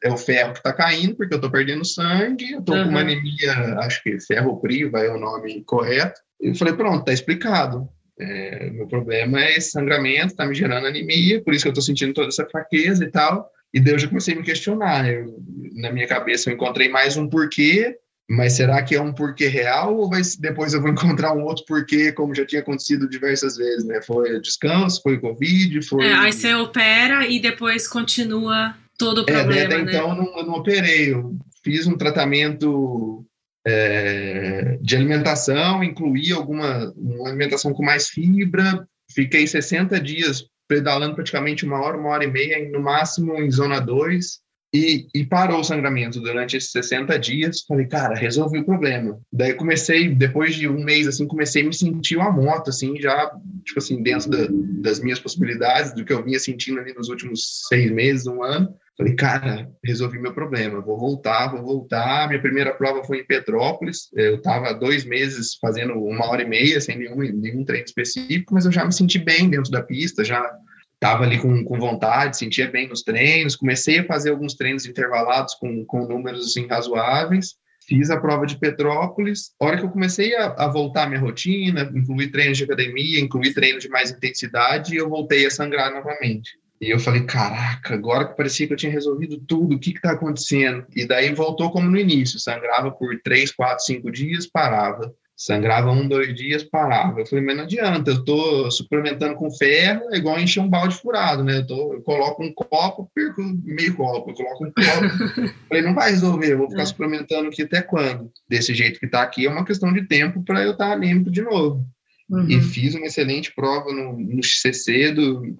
é 0.03 0.13
o 0.13 0.17
ferro 0.17 0.55
que 0.55 0.63
tá 0.63 0.73
caindo, 0.73 1.17
porque 1.17 1.35
eu 1.35 1.41
tô 1.41 1.51
perdendo 1.51 1.85
sangue, 1.85 2.53
eu 2.53 2.63
tô 2.63 2.75
uhum. 2.75 2.85
com 2.85 2.91
uma 2.91 3.01
anemia, 3.01 3.79
acho 3.81 4.03
que 4.03 4.21
ferro 4.21 4.61
priva 4.61 5.01
é 5.01 5.11
o 5.11 5.19
nome 5.19 5.63
correto. 5.65 6.21
E 6.41 6.49
eu 6.49 6.55
falei, 6.55 6.75
pronto, 6.75 7.05
tá 7.05 7.13
explicado. 7.13 7.89
É, 8.19 8.71
meu 8.71 8.87
problema 8.87 9.43
é 9.43 9.57
esse 9.57 9.73
sangramento, 9.73 10.35
tá 10.35 10.47
me 10.47 10.55
gerando 10.55 10.87
anemia, 10.87 11.43
por 11.43 11.53
isso 11.53 11.65
que 11.65 11.69
eu 11.69 11.75
tô 11.75 11.83
sentindo 11.83 12.15
toda 12.15 12.29
essa 12.29 12.47
fraqueza 12.47 13.05
e 13.05 13.11
tal. 13.11 13.51
E 13.75 13.81
daí 13.81 13.93
eu 13.93 13.99
já 13.99 14.09
comecei 14.09 14.35
a 14.35 14.37
me 14.39 14.43
questionar. 14.43 15.07
Eu, 15.07 15.39
na 15.75 15.93
minha 15.93 16.07
cabeça 16.07 16.49
eu 16.49 16.55
encontrei 16.55 16.89
mais 16.89 17.17
um 17.17 17.29
porquê 17.29 17.97
mas 18.29 18.55
será 18.55 18.83
que 18.83 18.95
é 18.95 19.01
um 19.01 19.13
porquê 19.13 19.47
real 19.47 19.97
ou 19.97 20.11
vai, 20.11 20.21
depois 20.41 20.75
eu 20.75 20.81
vou 20.81 20.91
encontrar 20.91 21.33
um 21.33 21.45
outro 21.45 21.65
porquê, 21.65 22.11
como 22.11 22.35
já 22.35 22.45
tinha 22.45 22.61
acontecido 22.61 23.09
diversas 23.09 23.57
vezes, 23.57 23.85
né? 23.85 24.03
Foi 24.03 24.41
descanso, 24.41 25.01
foi 25.03 25.19
Covid, 25.19 25.81
foi. 25.83 26.07
É, 26.07 26.15
aí 26.15 26.33
você 26.33 26.55
opera 26.55 27.27
e 27.27 27.39
depois 27.41 27.87
continua 27.87 28.75
todo 28.99 29.19
o 29.19 29.31
é, 29.31 29.33
problema. 29.33 29.61
É, 29.61 29.65
até 29.67 29.79
né? 29.79 29.93
então 29.93 30.11
eu 30.11 30.17
não, 30.17 30.39
eu 30.39 30.47
não 30.47 30.55
operei, 30.55 31.13
eu 31.13 31.37
fiz 31.63 31.87
um 31.87 31.97
tratamento 31.97 33.25
é, 33.65 34.77
de 34.81 34.97
alimentação, 34.97 35.85
incluí 35.85 36.33
alguma 36.33 36.93
uma 36.97 37.29
alimentação 37.29 37.73
com 37.73 37.85
mais 37.85 38.09
fibra, 38.09 38.87
fiquei 39.15 39.47
60 39.47 40.01
dias 40.01 40.45
pedalando 40.69 41.15
praticamente 41.15 41.65
uma 41.65 41.81
hora, 41.81 41.97
uma 41.97 42.09
hora 42.09 42.25
e 42.25 42.31
meia, 42.31 42.69
no 42.71 42.83
máximo 42.83 43.37
em 43.41 43.51
zona 43.53 43.79
2 43.79 44.45
e, 44.75 45.07
e, 45.15 45.25
parou 45.25 45.61
o 45.61 45.65
sangramento 45.65 46.21
durante 46.21 46.57
esses 46.57 46.71
60 46.71 47.19
dias. 47.19 47.65
Falei, 47.67 47.87
cara, 47.87 48.15
resolvi 48.15 48.59
o 48.59 48.65
problema. 48.65 49.19
Daí 49.33 49.55
comecei, 49.55 50.09
depois 50.09 50.55
de 50.55 50.69
um 50.69 50.85
mês, 50.85 51.07
assim, 51.07 51.27
comecei 51.27 51.63
a 51.63 51.67
me 51.67 51.75
sentir 51.75 52.17
uma 52.17 52.31
moto, 52.31 52.71
assim, 52.71 53.01
já, 53.01 53.31
tipo 53.65 53.79
assim, 53.79 54.03
dentro 54.03 54.29
da, 54.31 54.49
das 54.83 55.01
minhas 55.01 55.21
possibilidades, 55.21 55.95
do 55.95 56.05
que 56.05 56.13
eu 56.13 56.23
vinha 56.23 56.39
sentindo 56.39 56.81
ali 56.81 56.93
nos 56.93 57.09
últimos 57.09 57.67
seis 57.69 57.91
meses, 57.91 58.27
um 58.27 58.43
ano. 58.43 58.75
Falei, 58.97 59.15
cara, 59.15 59.71
resolvi 59.85 60.19
meu 60.19 60.33
problema, 60.33 60.81
vou 60.81 60.99
voltar, 60.99 61.49
vou 61.49 61.63
voltar. 61.63 62.29
Minha 62.29 62.41
primeira 62.41 62.75
prova 62.75 63.05
foi 63.05 63.21
em 63.21 63.27
Petrópolis. 63.27 64.09
Eu 64.15 64.37
estava 64.37 64.73
dois 64.73 65.05
meses 65.05 65.57
fazendo 65.61 65.93
uma 65.95 66.27
hora 66.27 66.43
e 66.43 66.49
meia, 66.49 66.81
sem 66.81 66.99
nenhum, 66.99 67.17
nenhum 67.17 67.65
treino 67.65 67.85
específico, 67.85 68.55
mas 68.55 68.65
eu 68.65 68.73
já 68.73 68.85
me 68.85 68.93
senti 68.93 69.19
bem 69.19 69.51
dentro 69.51 69.71
da 69.71 69.83
pista, 69.83 70.25
já 70.25 70.51
estava 70.97 71.25
ali 71.25 71.39
com, 71.39 71.63
com 71.65 71.79
vontade, 71.79 72.37
sentia 72.37 72.71
bem 72.71 72.89
nos 72.89 73.03
treinos, 73.03 73.57
comecei 73.57 73.99
a 73.99 74.07
fazer 74.07 74.31
alguns 74.31 74.55
treinos 74.55 74.87
intervalados 74.87 75.55
com, 75.55 75.85
com 75.85 76.07
números 76.07 76.47
assim 76.47 76.67
razoáveis, 76.67 77.55
fiz 77.87 78.11
a 78.11 78.21
prova 78.21 78.47
de 78.47 78.59
Petrópolis, 78.59 79.53
a 79.61 79.67
hora 79.67 79.79
que 79.79 79.85
eu 79.85 79.91
comecei 79.91 80.35
a, 80.35 80.47
a 80.59 80.69
voltar 80.69 81.05
à 81.05 81.09
minha 81.09 81.21
rotina, 81.21 81.91
incluir 81.95 82.31
treinos 82.31 82.59
de 82.59 82.65
academia, 82.65 83.21
incluir 83.21 83.53
treinos 83.55 83.85
de 83.85 83.91
mais 83.91 84.11
intensidade, 84.11 84.97
eu 84.97 85.09
voltei 85.09 85.47
a 85.47 85.51
sangrar 85.51 85.93
novamente. 85.93 86.51
E 86.81 86.91
eu 86.91 86.99
falei, 86.99 87.25
caraca, 87.25 87.95
agora 87.95 88.29
que 88.29 88.37
parecia 88.37 88.67
que 88.67 88.73
eu 88.73 88.77
tinha 88.77 88.93
resolvido 88.93 89.39
tudo, 89.39 89.77
o 89.77 89.79
que 89.79 89.91
está 89.91 90.13
acontecendo? 90.13 90.85
E 90.95 91.07
daí 91.07 91.33
voltou 91.33 91.71
como 91.71 91.89
no 91.89 91.99
início, 91.99 92.39
sangrava 92.39 92.91
por 92.91 93.19
três, 93.23 93.51
quatro, 93.51 93.85
cinco 93.85 94.11
dias, 94.11 94.47
parava 94.47 95.15
Sangrava 95.37 95.91
um, 95.91 96.09
dois 96.09 96.35
dias, 96.35 96.65
parava. 96.65 97.21
Eu 97.21 97.27
falei, 97.27 97.45
mas 97.45 97.57
não 97.57 97.65
adianta, 97.65 98.11
eu 98.11 98.25
tô 98.25 98.71
suplementando 98.71 99.35
com 99.35 99.51
ferro, 99.51 100.09
é 100.11 100.17
igual 100.17 100.41
encher 100.41 100.61
um 100.61 100.69
balde 100.69 100.97
furado, 100.97 101.45
né? 101.45 101.59
Eu, 101.59 101.67
tô, 101.67 101.93
eu 101.93 102.01
coloco 102.01 102.43
um 102.43 102.51
copo, 102.55 103.11
perco 103.15 103.43
meio 103.63 103.95
copo, 103.95 104.31
eu 104.31 104.35
coloco 104.35 104.65
um 104.65 104.73
copo. 104.73 105.55
falei, 105.69 105.83
não 105.83 105.95
vai 105.95 106.11
resolver, 106.11 106.53
eu 106.53 106.59
vou 106.59 106.71
ficar 106.71 106.83
é. 106.83 106.87
suplementando 106.87 107.49
aqui 107.49 107.63
até 107.63 107.83
quando? 107.83 108.33
Desse 108.49 108.75
jeito 108.75 108.99
que 108.99 109.07
tá 109.07 109.21
aqui, 109.21 109.47
é 109.47 109.51
uma 109.51 109.65
questão 109.65 109.93
de 109.93 110.07
tempo 110.07 110.43
para 110.43 110.63
eu 110.65 110.73
estar 110.73 110.89
tá 110.89 110.97
limpo 110.97 111.31
de 111.31 111.43
novo. 111.43 111.87
Uhum. 112.31 112.49
E 112.49 112.59
fiz 112.61 112.95
uma 112.95 113.07
excelente 113.07 113.55
prova 113.55 113.93
no, 113.93 114.19
no 114.19 114.43
XCC 114.43 115.13
do, 115.13 115.55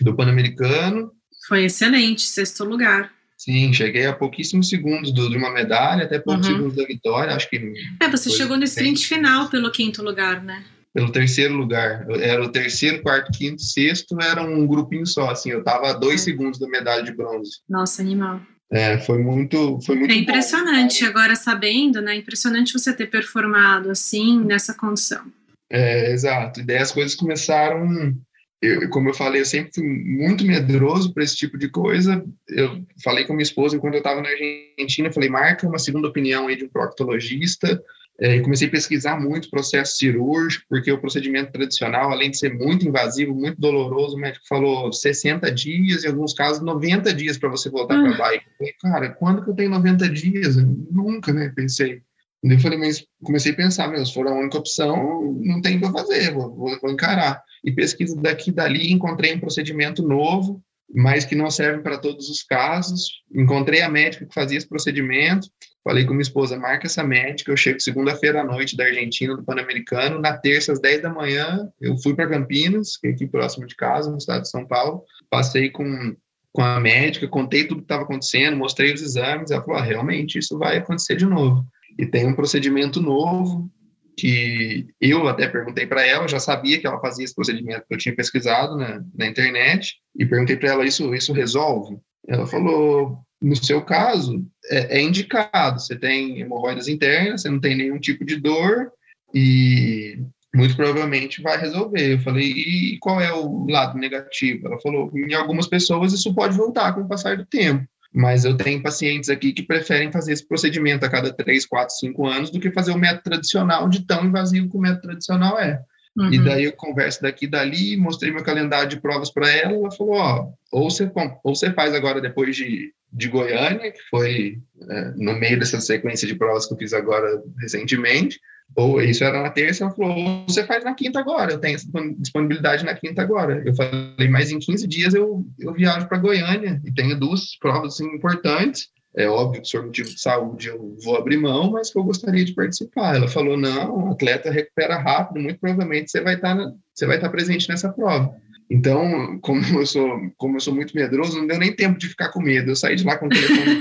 do 0.00 0.16
Pan-Americano. 0.16 1.12
Foi 1.46 1.66
excelente, 1.66 2.22
sexto 2.22 2.64
lugar. 2.64 3.12
Sim, 3.40 3.72
cheguei 3.72 4.04
a 4.04 4.12
pouquíssimos 4.12 4.68
segundos 4.68 5.14
do, 5.14 5.30
de 5.30 5.38
uma 5.38 5.50
medalha, 5.50 6.04
até 6.04 6.18
poucos 6.18 6.46
uhum. 6.46 6.52
segundos 6.52 6.76
da 6.76 6.84
vitória, 6.84 7.34
acho 7.34 7.48
que... 7.48 7.72
É, 7.98 8.06
você 8.06 8.28
chegou 8.28 8.58
no 8.58 8.64
sprint 8.64 9.06
final 9.06 9.48
pelo 9.48 9.70
quinto 9.70 10.02
lugar, 10.02 10.44
né? 10.44 10.62
Pelo 10.92 11.10
terceiro 11.10 11.54
lugar. 11.54 12.06
Era 12.20 12.44
o 12.44 12.52
terceiro, 12.52 13.00
quarto, 13.00 13.32
quinto, 13.32 13.62
sexto, 13.62 14.20
era 14.20 14.42
um 14.42 14.66
grupinho 14.66 15.06
só, 15.06 15.30
assim, 15.30 15.52
eu 15.52 15.64
tava 15.64 15.88
a 15.88 15.94
dois 15.94 16.20
é. 16.20 16.24
segundos 16.24 16.60
da 16.60 16.68
medalha 16.68 17.02
de 17.02 17.14
bronze. 17.14 17.62
Nossa, 17.66 18.02
animal. 18.02 18.42
É, 18.70 18.98
foi 18.98 19.16
muito, 19.22 19.80
foi 19.86 19.96
muito 19.96 20.12
É 20.12 20.16
impressionante, 20.16 21.02
bom, 21.02 21.08
agora 21.08 21.34
sabendo, 21.34 22.02
né, 22.02 22.16
impressionante 22.16 22.74
você 22.74 22.92
ter 22.92 23.06
performado 23.06 23.90
assim, 23.90 24.38
nessa 24.44 24.74
condição. 24.74 25.24
É, 25.70 26.12
exato, 26.12 26.60
e 26.60 26.62
daí 26.62 26.76
as 26.76 26.92
coisas 26.92 27.14
começaram 27.14 28.14
eu, 28.62 28.90
como 28.90 29.08
eu 29.08 29.14
falei, 29.14 29.40
eu 29.40 29.46
sempre 29.46 29.72
fui 29.74 29.84
muito 29.84 30.44
medroso 30.44 31.14
para 31.14 31.24
esse 31.24 31.34
tipo 31.34 31.56
de 31.56 31.68
coisa. 31.68 32.24
Eu 32.48 32.84
falei 33.02 33.24
com 33.24 33.32
minha 33.32 33.42
esposa 33.42 33.78
quando 33.78 33.94
eu 33.94 33.98
estava 33.98 34.20
na 34.20 34.28
Argentina, 34.28 35.12
falei, 35.12 35.30
marca 35.30 35.66
uma 35.66 35.78
segunda 35.78 36.08
opinião 36.08 36.46
aí 36.46 36.56
de 36.56 36.64
um 36.64 36.68
proctologista. 36.68 37.82
É, 38.22 38.36
e 38.36 38.42
comecei 38.42 38.68
a 38.68 38.70
pesquisar 38.70 39.18
muito 39.18 39.48
processo 39.48 39.96
cirúrgico, 39.96 40.66
porque 40.68 40.92
o 40.92 41.00
procedimento 41.00 41.52
tradicional, 41.52 42.10
além 42.10 42.30
de 42.30 42.36
ser 42.36 42.52
muito 42.52 42.86
invasivo, 42.86 43.34
muito 43.34 43.58
doloroso, 43.58 44.14
o 44.14 44.20
médico 44.20 44.44
falou 44.46 44.92
60 44.92 45.50
dias, 45.50 46.04
em 46.04 46.08
alguns 46.08 46.34
casos 46.34 46.62
90 46.62 47.14
dias 47.14 47.38
para 47.38 47.48
você 47.48 47.70
voltar 47.70 47.98
para 47.98 48.14
a 48.14 48.18
bike. 48.18 48.44
Eu 48.44 48.52
falei, 48.58 48.74
cara, 48.78 49.08
quando 49.08 49.42
que 49.42 49.48
eu 49.48 49.54
tenho 49.54 49.70
90 49.70 50.06
dias? 50.10 50.58
Eu 50.58 50.66
nunca, 50.90 51.32
né? 51.32 51.50
Pensei. 51.56 52.02
Eu 52.42 52.58
falei, 52.58 52.78
mas 52.78 53.04
comecei 53.22 53.52
a 53.52 53.56
pensar, 53.56 53.88
meu, 53.88 54.04
se 54.04 54.14
for 54.14 54.26
a 54.26 54.34
única 54.34 54.58
opção, 54.58 55.38
não 55.42 55.60
tem 55.60 55.76
o 55.76 55.80
que 55.80 55.92
fazer, 55.92 56.32
vou, 56.32 56.54
vou, 56.54 56.90
encarar 56.90 57.42
e 57.62 57.70
pesquisa 57.70 58.16
daqui 58.16 58.50
e 58.50 58.52
dali, 58.52 58.90
encontrei 58.90 59.34
um 59.34 59.40
procedimento 59.40 60.02
novo, 60.02 60.62
mas 60.92 61.24
que 61.24 61.34
não 61.34 61.50
servem 61.50 61.82
para 61.82 61.98
todos 61.98 62.28
os 62.30 62.42
casos. 62.42 63.22
Encontrei 63.32 63.82
a 63.82 63.88
médica 63.88 64.24
que 64.24 64.34
fazia 64.34 64.56
esse 64.56 64.68
procedimento, 64.68 65.48
falei 65.84 66.04
com 66.04 66.12
minha 66.12 66.22
esposa, 66.22 66.58
marca 66.58 66.86
essa 66.86 67.04
médica, 67.04 67.52
eu 67.52 67.56
chego 67.56 67.78
segunda-feira 67.78 68.40
à 68.40 68.44
noite 68.44 68.76
da 68.76 68.84
Argentina, 68.84 69.36
do 69.36 69.44
Pan-Americano, 69.44 70.18
na 70.18 70.36
terça 70.36 70.72
às 70.72 70.80
10 70.80 71.02
da 71.02 71.10
manhã, 71.10 71.68
eu 71.80 71.96
fui 71.98 72.14
para 72.14 72.28
Campinas, 72.28 72.96
que 72.96 73.08
é 73.08 73.10
aqui 73.10 73.26
próximo 73.26 73.66
de 73.66 73.76
casa, 73.76 74.10
no 74.10 74.18
estado 74.18 74.42
de 74.42 74.50
São 74.50 74.66
Paulo, 74.66 75.04
passei 75.28 75.70
com, 75.70 76.16
com 76.52 76.62
a 76.62 76.80
médica, 76.80 77.28
contei 77.28 77.64
tudo 77.64 77.80
que 77.80 77.84
estava 77.84 78.02
acontecendo, 78.02 78.56
mostrei 78.56 78.92
os 78.92 79.02
exames, 79.02 79.50
ela 79.50 79.62
falou, 79.62 79.78
ah, 79.78 79.84
realmente, 79.84 80.38
isso 80.38 80.58
vai 80.58 80.78
acontecer 80.78 81.16
de 81.16 81.26
novo. 81.26 81.64
E 81.98 82.06
tem 82.06 82.26
um 82.26 82.34
procedimento 82.34 83.00
novo, 83.00 83.70
que 84.16 84.86
eu 85.00 85.26
até 85.28 85.48
perguntei 85.48 85.86
para 85.86 86.06
ela, 86.06 86.28
já 86.28 86.38
sabia 86.38 86.78
que 86.78 86.86
ela 86.86 87.00
fazia 87.00 87.24
esse 87.24 87.34
procedimento 87.34 87.84
eu 87.88 87.96
tinha 87.96 88.14
pesquisado 88.14 88.76
na, 88.76 89.02
na 89.14 89.26
internet, 89.26 89.96
e 90.14 90.26
perguntei 90.26 90.56
para 90.56 90.70
ela, 90.70 90.84
isso, 90.84 91.14
isso 91.14 91.32
resolve? 91.32 91.96
Ela 92.28 92.46
falou, 92.46 93.18
no 93.40 93.56
seu 93.56 93.82
caso, 93.82 94.44
é, 94.70 94.98
é, 94.98 95.02
indicado, 95.02 95.80
você 95.80 95.96
tem 95.96 96.40
hemorroidas 96.40 96.86
internas, 96.86 97.42
você 97.42 97.48
não 97.48 97.60
tem 97.60 97.76
nenhum 97.76 97.98
tipo 97.98 98.24
de 98.24 98.36
dor, 98.36 98.92
e 99.34 100.18
muito 100.54 100.76
provavelmente 100.76 101.40
vai 101.40 101.56
resolver. 101.56 102.14
Eu 102.14 102.20
falei, 102.20 102.50
e 102.50 102.98
qual 102.98 103.20
é 103.20 103.32
o 103.32 103.66
lado 103.68 103.96
negativo? 103.96 104.66
Ela 104.66 104.80
falou, 104.80 105.10
em 105.14 105.32
algumas 105.32 105.66
pessoas 105.66 106.12
isso 106.12 106.34
pode 106.34 106.56
voltar 106.56 106.92
com 106.92 107.02
o 107.02 107.08
passar 107.08 107.36
do 107.36 107.46
tempo 107.46 107.86
mas 108.12 108.44
eu 108.44 108.56
tenho 108.56 108.82
pacientes 108.82 109.30
aqui 109.30 109.52
que 109.52 109.62
preferem 109.62 110.10
fazer 110.10 110.32
esse 110.32 110.46
procedimento 110.46 111.04
a 111.06 111.10
cada 111.10 111.32
3, 111.32 111.64
4, 111.66 111.94
5 111.96 112.26
anos 112.26 112.50
do 112.50 112.58
que 112.58 112.72
fazer 112.72 112.92
o 112.92 112.98
método 112.98 113.22
tradicional, 113.22 113.88
de 113.88 114.04
tão 114.04 114.24
invasivo 114.24 114.68
que 114.68 114.76
o 114.76 114.80
método 114.80 115.02
tradicional 115.02 115.58
é. 115.58 115.80
Uhum. 116.16 116.32
E 116.32 116.38
daí 116.44 116.64
eu 116.64 116.72
converso 116.72 117.22
daqui 117.22 117.44
e 117.44 117.48
dali, 117.48 117.96
mostrei 117.96 118.32
meu 118.32 118.42
calendário 118.42 118.88
de 118.88 119.00
provas 119.00 119.30
para 119.30 119.48
ela, 119.48 119.72
ela 119.72 119.90
falou, 119.92 120.14
ó, 120.14 120.48
ou 120.72 120.90
você, 120.90 121.10
ou 121.44 121.54
você 121.54 121.72
faz 121.72 121.94
agora 121.94 122.20
depois 122.20 122.56
de, 122.56 122.92
de 123.12 123.28
Goiânia, 123.28 123.92
que 123.92 124.02
foi 124.10 124.58
é, 124.88 125.12
no 125.16 125.38
meio 125.38 125.58
dessa 125.58 125.80
sequência 125.80 126.26
de 126.26 126.34
provas 126.34 126.66
que 126.66 126.74
eu 126.74 126.78
fiz 126.78 126.92
agora 126.92 127.40
recentemente, 127.60 128.40
ou 128.76 129.00
isso 129.02 129.24
era 129.24 129.42
na 129.42 129.50
terça, 129.50 129.84
ela 129.84 129.92
falou, 129.92 130.44
você 130.46 130.64
faz 130.64 130.84
na 130.84 130.94
quinta 130.94 131.18
agora, 131.18 131.52
eu 131.52 131.58
tenho 131.58 131.74
essa 131.74 131.86
disponibilidade 132.18 132.84
na 132.84 132.94
quinta 132.94 133.22
agora. 133.22 133.62
Eu 133.64 133.74
falei, 133.74 134.28
mas 134.28 134.50
em 134.50 134.58
15 134.58 134.86
dias 134.86 135.14
eu, 135.14 135.44
eu 135.58 135.72
viajo 135.72 136.08
para 136.08 136.18
Goiânia 136.18 136.80
e 136.84 136.92
tenho 136.92 137.18
duas 137.18 137.56
provas 137.58 137.94
assim, 137.94 138.06
importantes. 138.14 138.88
É 139.16 139.28
óbvio 139.28 139.60
que 139.60 139.70
por 139.72 139.84
motivo 139.86 140.08
de 140.08 140.20
saúde 140.20 140.68
eu 140.68 140.96
vou 141.02 141.16
abrir 141.16 141.36
mão, 141.36 141.72
mas 141.72 141.90
que 141.90 141.98
eu 141.98 142.04
gostaria 142.04 142.44
de 142.44 142.54
participar. 142.54 143.16
Ela 143.16 143.26
falou, 143.26 143.56
não, 143.56 144.08
o 144.08 144.12
atleta 144.12 144.52
recupera 144.52 144.98
rápido, 144.98 145.42
muito 145.42 145.58
provavelmente 145.58 146.10
você 146.10 146.20
vai 146.20 146.34
estar, 146.34 146.56
tá 146.56 146.72
você 146.94 147.06
vai 147.06 147.16
estar 147.16 147.26
tá 147.26 147.32
presente 147.32 147.68
nessa 147.68 147.92
prova. 147.92 148.32
Então, 148.70 149.36
como 149.40 149.60
eu 149.80 149.84
sou, 149.84 150.32
como 150.36 150.56
eu 150.56 150.60
sou 150.60 150.72
muito 150.72 150.94
medroso, 150.94 151.36
não 151.36 151.46
deu 151.46 151.58
nem 151.58 151.74
tempo 151.74 151.98
de 151.98 152.08
ficar 152.08 152.28
com 152.28 152.40
medo. 152.40 152.70
Eu 152.70 152.76
saí 152.76 152.94
de 152.94 153.04
lá 153.04 153.18
com 153.18 153.26
o 153.26 153.28
telefone, 153.28 153.80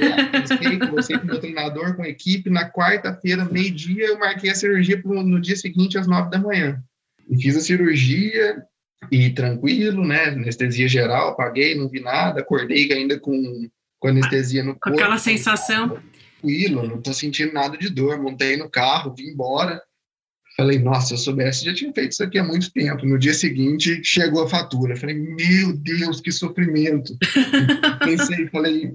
conversei 0.90 1.20
com 1.20 1.26
o 1.26 1.28
meu 1.28 1.40
treinador, 1.40 1.96
com 1.96 2.02
a 2.02 2.10
equipe. 2.10 2.50
Na 2.50 2.68
quarta-feira, 2.68 3.46
meio-dia, 3.46 4.08
eu 4.08 4.18
marquei 4.18 4.50
a 4.50 4.56
cirurgia 4.56 5.00
pro, 5.00 5.22
no 5.22 5.40
dia 5.40 5.56
seguinte, 5.56 5.96
às 5.96 6.08
nove 6.08 6.32
da 6.32 6.40
manhã. 6.40 6.82
E 7.30 7.40
fiz 7.40 7.56
a 7.56 7.62
cirurgia 7.62 8.64
e 9.12 9.30
tranquilo, 9.30 10.04
né? 10.04 10.30
Anestesia 10.30 10.88
geral, 10.88 11.36
paguei, 11.36 11.76
não 11.76 11.88
vi 11.88 12.00
nada. 12.00 12.42
Acordei 12.42 12.92
ainda 12.92 13.20
com, 13.20 13.70
com 14.00 14.08
anestesia 14.08 14.64
no 14.64 14.72
corpo. 14.72 14.90
Com 14.90 14.96
aquela 14.96 15.20
sensação. 15.20 16.00
Tranquilo, 16.42 16.88
não 16.88 17.00
tô 17.00 17.14
sentindo 17.14 17.54
nada 17.54 17.78
de 17.78 17.90
dor. 17.90 18.20
Montei 18.20 18.58
no 18.58 18.68
carro, 18.68 19.14
vim 19.16 19.26
embora. 19.26 19.80
Falei, 20.60 20.78
nossa, 20.78 21.08
se 21.08 21.14
eu 21.14 21.18
soubesse, 21.18 21.64
já 21.64 21.74
tinha 21.74 21.94
feito 21.94 22.12
isso 22.12 22.22
aqui 22.22 22.38
há 22.38 22.44
muito 22.44 22.70
tempo. 22.74 23.06
No 23.06 23.18
dia 23.18 23.34
seguinte, 23.34 24.02
chegou 24.04 24.44
a 24.44 24.50
fatura. 24.50 24.94
Falei, 24.98 25.16
meu 25.16 25.72
Deus, 25.72 26.20
que 26.20 26.34
sofrimento. 26.34 27.18
Pensei, 28.04 28.46
falei, 28.50 28.92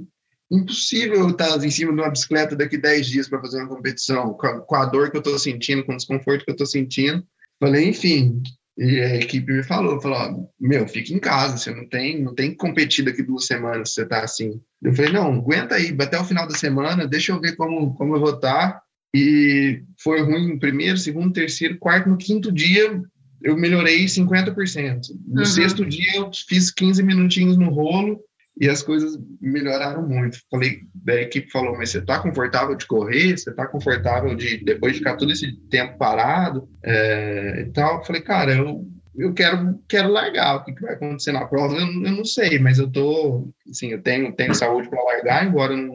impossível 0.51 1.21
eu 1.21 1.31
estar 1.31 1.57
em 1.65 1.71
cima 1.71 1.95
de 1.95 2.03
uma 2.03 2.11
bicicleta 2.11 2.55
daqui 2.55 2.77
10 2.77 3.07
dias 3.07 3.29
para 3.31 3.41
fazer 3.41 3.63
uma 3.63 3.69
competição, 3.69 4.35
com 4.35 4.77
a, 4.77 4.85
dor 4.85 5.11
que 5.11 5.17
eu 5.17 5.21
estou 5.21 5.39
sentindo, 5.39 5.83
com 5.87 5.95
o 5.95 5.97
desconforto 5.97 6.45
que 6.45 6.51
eu 6.51 6.55
estou 6.55 6.67
sentindo. 6.67 7.25
Falei, 7.59 7.89
enfim, 7.89 8.43
e 8.77 9.01
a 9.01 9.17
equipe 9.17 9.51
me 9.51 9.63
falou, 9.63 9.99
falou, 10.03 10.53
meu, 10.61 10.87
fica 10.87 11.15
em 11.15 11.19
casa, 11.19 11.57
você 11.57 11.75
não 11.75 11.89
tem, 11.89 12.23
não 12.23 12.35
tem 12.35 12.51
que 12.51 12.57
competir 12.57 13.07
daqui 13.07 13.23
duas 13.23 13.47
semanas, 13.47 13.95
você 13.95 14.03
está 14.03 14.23
assim. 14.23 14.61
Eu 14.83 14.93
falei, 14.93 15.13
não, 15.13 15.33
aguenta 15.33 15.77
aí, 15.77 15.97
até 15.99 16.21
o 16.21 16.25
final 16.27 16.47
da 16.47 16.55
semana, 16.55 17.09
deixa 17.09 17.33
eu 17.33 17.41
ver 17.41 17.57
como, 17.57 17.95
como 17.95 18.17
eu 18.17 18.21
vou 18.21 18.35
estar, 18.35 18.73
tá. 18.73 18.83
E 19.15 19.81
foi 20.03 20.21
ruim 20.23 20.55
no 20.55 20.59
primeiro, 20.59 20.99
segundo, 20.99 21.33
terceiro, 21.33 21.79
quarto, 21.79 22.09
no 22.09 22.17
quinto 22.17 22.51
dia 22.51 23.01
eu 23.41 23.57
melhorei 23.57 24.07
50%. 24.07 25.01
No 25.27 25.41
uhum. 25.41 25.45
sexto 25.45 25.87
dia 25.87 26.17
eu 26.17 26.31
fiz 26.49 26.71
15 26.73 27.01
minutinhos 27.03 27.57
no 27.57 27.69
rolo 27.71 28.19
e 28.61 28.69
as 28.69 28.83
coisas 28.83 29.17
melhoraram 29.41 30.09
muito. 30.09 30.39
Falei, 30.51 30.81
a 31.09 31.13
equipe 31.15 31.51
falou, 31.51 31.77
mas 31.77 31.91
você 31.91 31.99
está 31.99 32.19
confortável 32.19 32.75
de 32.75 32.87
correr? 32.87 33.37
Você 33.37 33.51
está 33.51 33.67
confortável 33.67 34.35
de, 34.35 34.65
depois 34.65 34.95
de 34.95 34.99
ficar 34.99 35.17
todo 35.17 35.31
esse 35.31 35.53
tempo 35.69 35.97
parado 35.97 36.69
é, 36.83 37.67
e 37.69 37.73
tal? 37.73 38.05
Falei, 38.05 38.23
cara, 38.23 38.53
eu, 38.55 38.85
eu 39.17 39.33
quero, 39.33 39.79
quero 39.89 40.09
largar. 40.09 40.57
O 40.57 40.65
que, 40.65 40.73
que 40.73 40.83
vai 40.83 40.95
acontecer 40.95 41.31
na 41.31 41.45
prova? 41.47 41.75
Eu, 41.75 41.87
eu, 41.87 42.13
não 42.13 42.25
sei, 42.25 42.59
mas 42.59 42.79
eu 42.79 42.91
tô, 42.91 43.53
assim, 43.71 43.89
eu 43.89 44.03
tenho, 44.03 44.33
tenho 44.33 44.55
saúde 44.55 44.89
para 44.89 45.05
largar, 45.05 45.47
embora 45.47 45.77
não, 45.77 45.95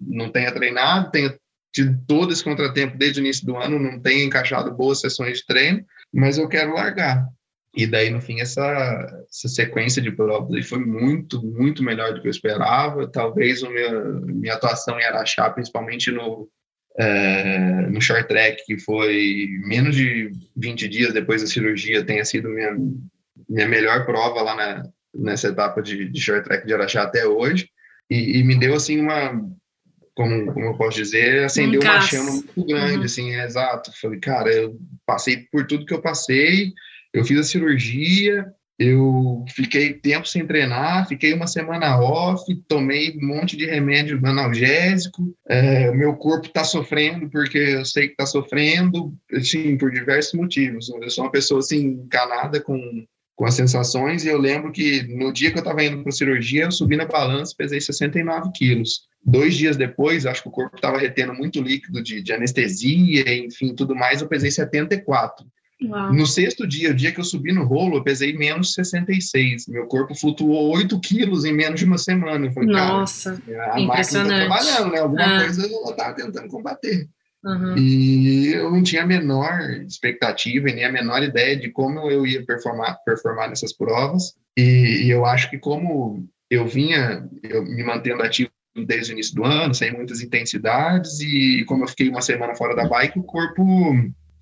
não 0.00 0.30
tenha 0.30 0.52
treinado, 0.52 1.10
tenha 1.10 1.34
tido 1.72 1.98
todo 2.06 2.32
esse 2.32 2.42
contratempo 2.42 2.98
desde 2.98 3.20
o 3.20 3.22
início 3.22 3.46
do 3.46 3.56
ano, 3.56 3.78
não 3.78 4.00
tenho 4.00 4.24
encaixado 4.24 4.74
boas 4.74 5.00
sessões 5.00 5.38
de 5.38 5.46
treino, 5.46 5.84
mas 6.12 6.38
eu 6.38 6.48
quero 6.48 6.74
largar. 6.74 7.26
E 7.74 7.86
daí, 7.86 8.10
no 8.10 8.20
fim, 8.20 8.40
essa, 8.40 8.62
essa 9.30 9.48
sequência 9.48 10.02
de 10.02 10.10
provas 10.10 10.68
foi 10.68 10.80
muito, 10.84 11.40
muito 11.40 11.84
melhor 11.84 12.12
do 12.12 12.20
que 12.20 12.26
eu 12.26 12.30
esperava. 12.30 13.06
Talvez 13.06 13.62
a 13.62 13.70
minha, 13.70 14.02
minha 14.24 14.54
atuação 14.54 14.98
em 14.98 15.04
Araxá, 15.04 15.48
principalmente 15.50 16.10
no, 16.10 16.48
é, 16.98 17.86
no 17.86 18.00
short 18.00 18.26
track, 18.26 18.64
que 18.66 18.78
foi 18.80 19.48
menos 19.64 19.94
de 19.94 20.32
20 20.56 20.88
dias 20.88 21.12
depois 21.12 21.42
da 21.42 21.46
cirurgia, 21.46 22.04
tenha 22.04 22.24
sido 22.24 22.48
minha, 22.48 22.76
minha 23.48 23.68
melhor 23.68 24.04
prova 24.04 24.42
lá 24.42 24.56
na, 24.56 24.82
nessa 25.14 25.48
etapa 25.48 25.80
de, 25.80 26.08
de 26.08 26.20
short 26.20 26.42
track 26.42 26.66
de 26.66 26.74
Araxá 26.74 27.04
até 27.04 27.24
hoje. 27.24 27.68
E, 28.10 28.40
e 28.40 28.42
me 28.42 28.58
deu, 28.58 28.74
assim, 28.74 29.00
uma, 29.00 29.48
como, 30.20 30.52
como 30.52 30.66
eu 30.66 30.74
posso 30.74 30.98
dizer, 30.98 31.44
acendeu 31.44 31.80
um 31.80 31.84
uma 31.84 32.00
chama 32.02 32.30
muito 32.30 32.66
grande, 32.66 32.98
uhum. 32.98 33.04
assim, 33.04 33.34
é 33.34 33.42
exato. 33.42 33.90
Falei, 33.98 34.20
cara, 34.20 34.52
eu 34.52 34.78
passei 35.06 35.46
por 35.50 35.66
tudo 35.66 35.86
que 35.86 35.94
eu 35.94 36.02
passei, 36.02 36.74
eu 37.14 37.24
fiz 37.24 37.38
a 37.38 37.42
cirurgia, 37.42 38.46
eu 38.78 39.42
fiquei 39.48 39.94
tempo 39.94 40.28
sem 40.28 40.46
treinar, 40.46 41.08
fiquei 41.08 41.32
uma 41.32 41.46
semana 41.46 41.98
off, 41.98 42.44
tomei 42.68 43.16
um 43.16 43.28
monte 43.28 43.56
de 43.56 43.64
remédio 43.64 44.20
analgésico, 44.22 45.34
é, 45.48 45.90
meu 45.92 46.14
corpo 46.14 46.48
está 46.48 46.64
sofrendo 46.64 47.30
porque 47.30 47.56
eu 47.56 47.84
sei 47.86 48.08
que 48.08 48.12
está 48.12 48.26
sofrendo, 48.26 49.14
assim, 49.32 49.78
por 49.78 49.90
diversos 49.90 50.34
motivos. 50.34 50.90
Eu 50.90 51.08
sou 51.08 51.24
uma 51.24 51.32
pessoa, 51.32 51.60
assim, 51.60 51.78
encanada 51.78 52.60
com, 52.60 52.78
com 53.40 53.46
as 53.46 53.54
sensações, 53.54 54.22
e 54.22 54.28
eu 54.28 54.36
lembro 54.36 54.70
que 54.70 55.02
no 55.16 55.32
dia 55.32 55.50
que 55.50 55.56
eu 55.56 55.62
estava 55.62 55.82
indo 55.82 56.02
para 56.02 56.12
cirurgia, 56.12 56.64
eu 56.64 56.70
subi 56.70 56.94
na 56.94 57.06
balança, 57.06 57.54
pesei 57.56 57.80
69 57.80 58.50
quilos. 58.54 59.08
Dois 59.24 59.56
dias 59.56 59.78
depois, 59.78 60.26
acho 60.26 60.42
que 60.42 60.50
o 60.50 60.52
corpo 60.52 60.76
estava 60.76 60.98
retendo 60.98 61.32
muito 61.32 61.58
líquido 61.62 62.02
de, 62.02 62.20
de, 62.20 62.34
anestesia, 62.34 63.34
enfim, 63.34 63.74
tudo 63.74 63.96
mais, 63.96 64.20
eu 64.20 64.28
pesei 64.28 64.50
74. 64.50 65.46
Uau. 65.82 66.12
No 66.12 66.26
sexto 66.26 66.66
dia, 66.66 66.90
o 66.90 66.94
dia 66.94 67.12
que 67.12 67.18
eu 67.18 67.24
subi 67.24 67.50
no 67.50 67.64
rolo, 67.64 67.96
eu 67.96 68.04
pesei 68.04 68.36
menos 68.36 68.74
66. 68.74 69.68
Meu 69.68 69.86
corpo 69.86 70.14
flutuou 70.14 70.76
8 70.76 71.00
quilos 71.00 71.46
em 71.46 71.54
menos 71.54 71.80
de 71.80 71.86
uma 71.86 71.96
semana. 71.96 72.44
Eu 72.44 72.52
falei, 72.52 72.68
Nossa, 72.68 73.40
cara, 73.46 73.72
a 73.72 73.80
máquina 73.80 74.02
está 74.02 74.24
trabalhando, 74.26 74.92
né? 74.92 74.98
Alguma 74.98 75.24
ah. 75.24 75.40
coisa 75.40 75.66
ela 75.66 75.90
estava 75.92 76.14
tentando 76.14 76.48
combater. 76.48 77.08
Uhum. 77.44 77.76
E 77.76 78.52
eu 78.52 78.70
não 78.70 78.82
tinha 78.82 79.02
a 79.02 79.06
menor 79.06 79.60
expectativa 79.86 80.68
e 80.68 80.74
nem 80.74 80.84
a 80.84 80.92
menor 80.92 81.22
ideia 81.22 81.56
de 81.56 81.70
como 81.70 82.10
eu 82.10 82.26
ia 82.26 82.44
performar, 82.44 82.98
performar 83.04 83.48
nessas 83.48 83.72
provas. 83.72 84.34
E, 84.56 85.04
e 85.04 85.10
eu 85.10 85.24
acho 85.24 85.48
que 85.48 85.58
como 85.58 86.28
eu 86.50 86.66
vinha 86.66 87.26
eu 87.42 87.62
me 87.64 87.82
mantendo 87.82 88.22
ativo 88.22 88.50
desde 88.86 89.12
o 89.12 89.14
início 89.14 89.34
do 89.34 89.44
ano, 89.44 89.74
sem 89.74 89.92
muitas 89.92 90.20
intensidades, 90.20 91.20
e 91.20 91.64
como 91.66 91.84
eu 91.84 91.88
fiquei 91.88 92.08
uma 92.08 92.20
semana 92.20 92.54
fora 92.54 92.74
da 92.74 92.88
bike, 92.88 93.18
o 93.18 93.22
corpo, 93.22 93.64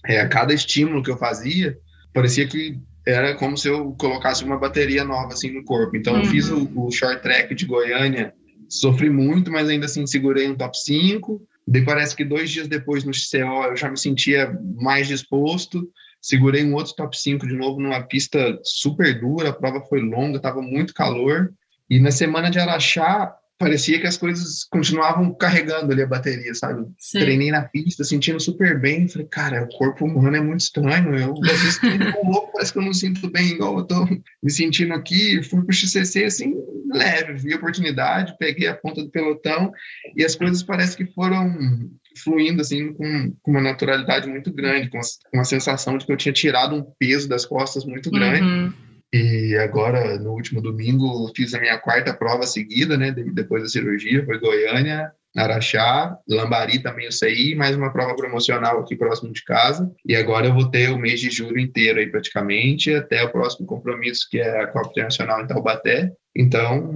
é, 0.07 0.21
a 0.21 0.29
cada 0.29 0.53
estímulo 0.53 1.03
que 1.03 1.11
eu 1.11 1.17
fazia, 1.17 1.79
parecia 2.13 2.47
que 2.47 2.79
era 3.07 3.35
como 3.37 3.57
se 3.57 3.69
eu 3.69 3.95
colocasse 3.99 4.45
uma 4.45 4.59
bateria 4.59 5.05
nova 5.05 5.33
assim 5.33 5.51
no 5.51 5.65
corpo. 5.65 5.97
Então 5.97 6.15
uhum. 6.15 6.21
eu 6.21 6.27
fiz 6.27 6.51
o, 6.51 6.69
o, 6.75 6.91
short 6.91 7.23
track 7.23 7.55
de 7.55 7.65
Goiânia, 7.65 8.35
sofri 8.69 9.09
muito, 9.09 9.51
mas 9.51 9.69
ainda 9.69 9.87
assim 9.87 10.07
segurei 10.07 10.49
um 10.49 10.55
top 10.55 10.77
5. 10.79 11.41
Daí 11.71 11.85
parece 11.85 12.17
que 12.17 12.25
dois 12.25 12.51
dias 12.51 12.67
depois 12.67 13.05
no 13.05 13.13
XCO 13.13 13.65
eu 13.67 13.77
já 13.77 13.91
me 13.91 13.99
sentia 13.99 14.59
mais 14.81 15.07
disposto. 15.07 15.87
Segurei 16.21 16.65
um 16.65 16.75
outro 16.75 16.95
top 16.95 17.17
5 17.17 17.47
de 17.47 17.55
novo 17.55 17.79
numa 17.79 18.03
pista 18.03 18.59
super 18.65 19.21
dura, 19.21 19.51
a 19.51 19.53
prova 19.53 19.83
foi 19.83 20.01
longa, 20.01 20.39
estava 20.39 20.63
muito 20.63 20.95
calor. 20.95 21.53
E 21.89 22.01
na 22.01 22.11
semana 22.11 22.51
de 22.51 22.59
Araxá, 22.59 23.35
parecia 23.59 24.01
que 24.01 24.07
as 24.07 24.16
coisas 24.16 24.64
continuavam 24.71 25.35
carregando 25.35 25.92
ali 25.92 26.03
a 26.03 26.07
bateria, 26.07 26.55
sabe? 26.55 26.87
Sim. 26.97 27.18
Treinei 27.18 27.51
na 27.51 27.62
pista, 27.62 28.05
sentindo 28.05 28.38
super 28.38 28.81
bem. 28.81 29.09
Falei, 29.09 29.27
cara, 29.27 29.64
o 29.64 29.68
corpo 29.77 30.05
humano 30.05 30.37
é 30.37 30.40
muito 30.40 30.61
estranho. 30.61 31.14
Eu, 31.14 31.35
às 31.42 31.61
vezes, 31.61 31.81
um 32.23 32.31
louco, 32.31 32.53
parece 32.53 32.73
que 32.73 32.79
eu 32.79 32.83
não 32.83 32.94
sinto 32.94 33.29
bem 33.31 33.53
igual 33.53 33.79
eu 33.79 33.85
tô 33.85 34.05
me 34.05 34.51
sentindo 34.51 34.94
aqui. 34.94 35.42
Fui 35.42 35.62
pro 35.64 35.75
XCC, 35.75 36.25
assim, 36.25 36.55
leve. 36.92 37.35
Vi 37.35 37.53
a 37.53 37.57
oportunidade, 37.57 38.37
peguei 38.38 38.68
a 38.68 38.77
ponta 38.77 39.03
do 39.03 39.11
pelotão 39.11 39.73
e 40.16 40.25
as 40.25 40.37
coisas 40.37 40.62
parece 40.62 40.97
que 40.97 41.07
foram 41.07 41.90
fluindo, 42.23 42.61
assim, 42.61 42.92
com, 42.92 43.33
com 43.42 43.51
uma 43.51 43.61
naturalidade 43.61 44.29
muito 44.29 44.53
grande, 44.53 44.88
com, 44.88 45.01
uma 45.35 45.44
sensação 45.44 45.99
de 45.99 46.07
que 46.07 46.12
eu 46.12 46.16
tinha 46.16 46.33
tirado 46.33 46.75
um 46.75 46.85
peso 46.99 47.29
das 47.29 47.44
costas 47.44 47.85
muito 47.85 48.11
grande. 48.11 48.42
Uhum 48.42 48.88
e 49.12 49.57
agora, 49.57 50.18
no 50.18 50.33
último 50.33 50.61
domingo, 50.61 51.31
fiz 51.35 51.55
a 51.55 51.61
minha 51.61 51.79
quarta 51.79 52.12
prova 52.12 52.47
seguida, 52.47 52.97
né? 52.97 53.11
Depois 53.11 53.62
da 53.62 53.68
cirurgia, 53.68 54.25
foi 54.25 54.38
Goiânia, 54.38 55.11
Araxá, 55.37 56.18
Lambari 56.29 56.83
também 56.83 57.07
eu 57.07 57.12
saí, 57.12 57.55
mais 57.55 57.77
uma 57.77 57.92
prova 57.92 58.14
promocional 58.14 58.81
aqui 58.81 58.97
próximo 58.97 59.33
de 59.33 59.42
casa. 59.44 59.90
E 60.05 60.16
agora 60.16 60.47
eu 60.47 60.55
vou 60.55 60.71
ter 60.71 60.90
o 60.90 60.99
mês 60.99 61.21
de 61.21 61.31
julho 61.31 61.59
inteiro 61.59 62.01
aí 62.01 62.07
praticamente, 62.07 62.94
até 62.94 63.23
o 63.23 63.31
próximo 63.31 63.66
compromisso, 63.66 64.27
que 64.31 64.38
é 64.38 64.62
a 64.62 64.66
Copa 64.66 64.90
Internacional 64.90 65.42
em 65.42 65.47
Taubaté. 65.47 66.12
Então, 66.37 66.92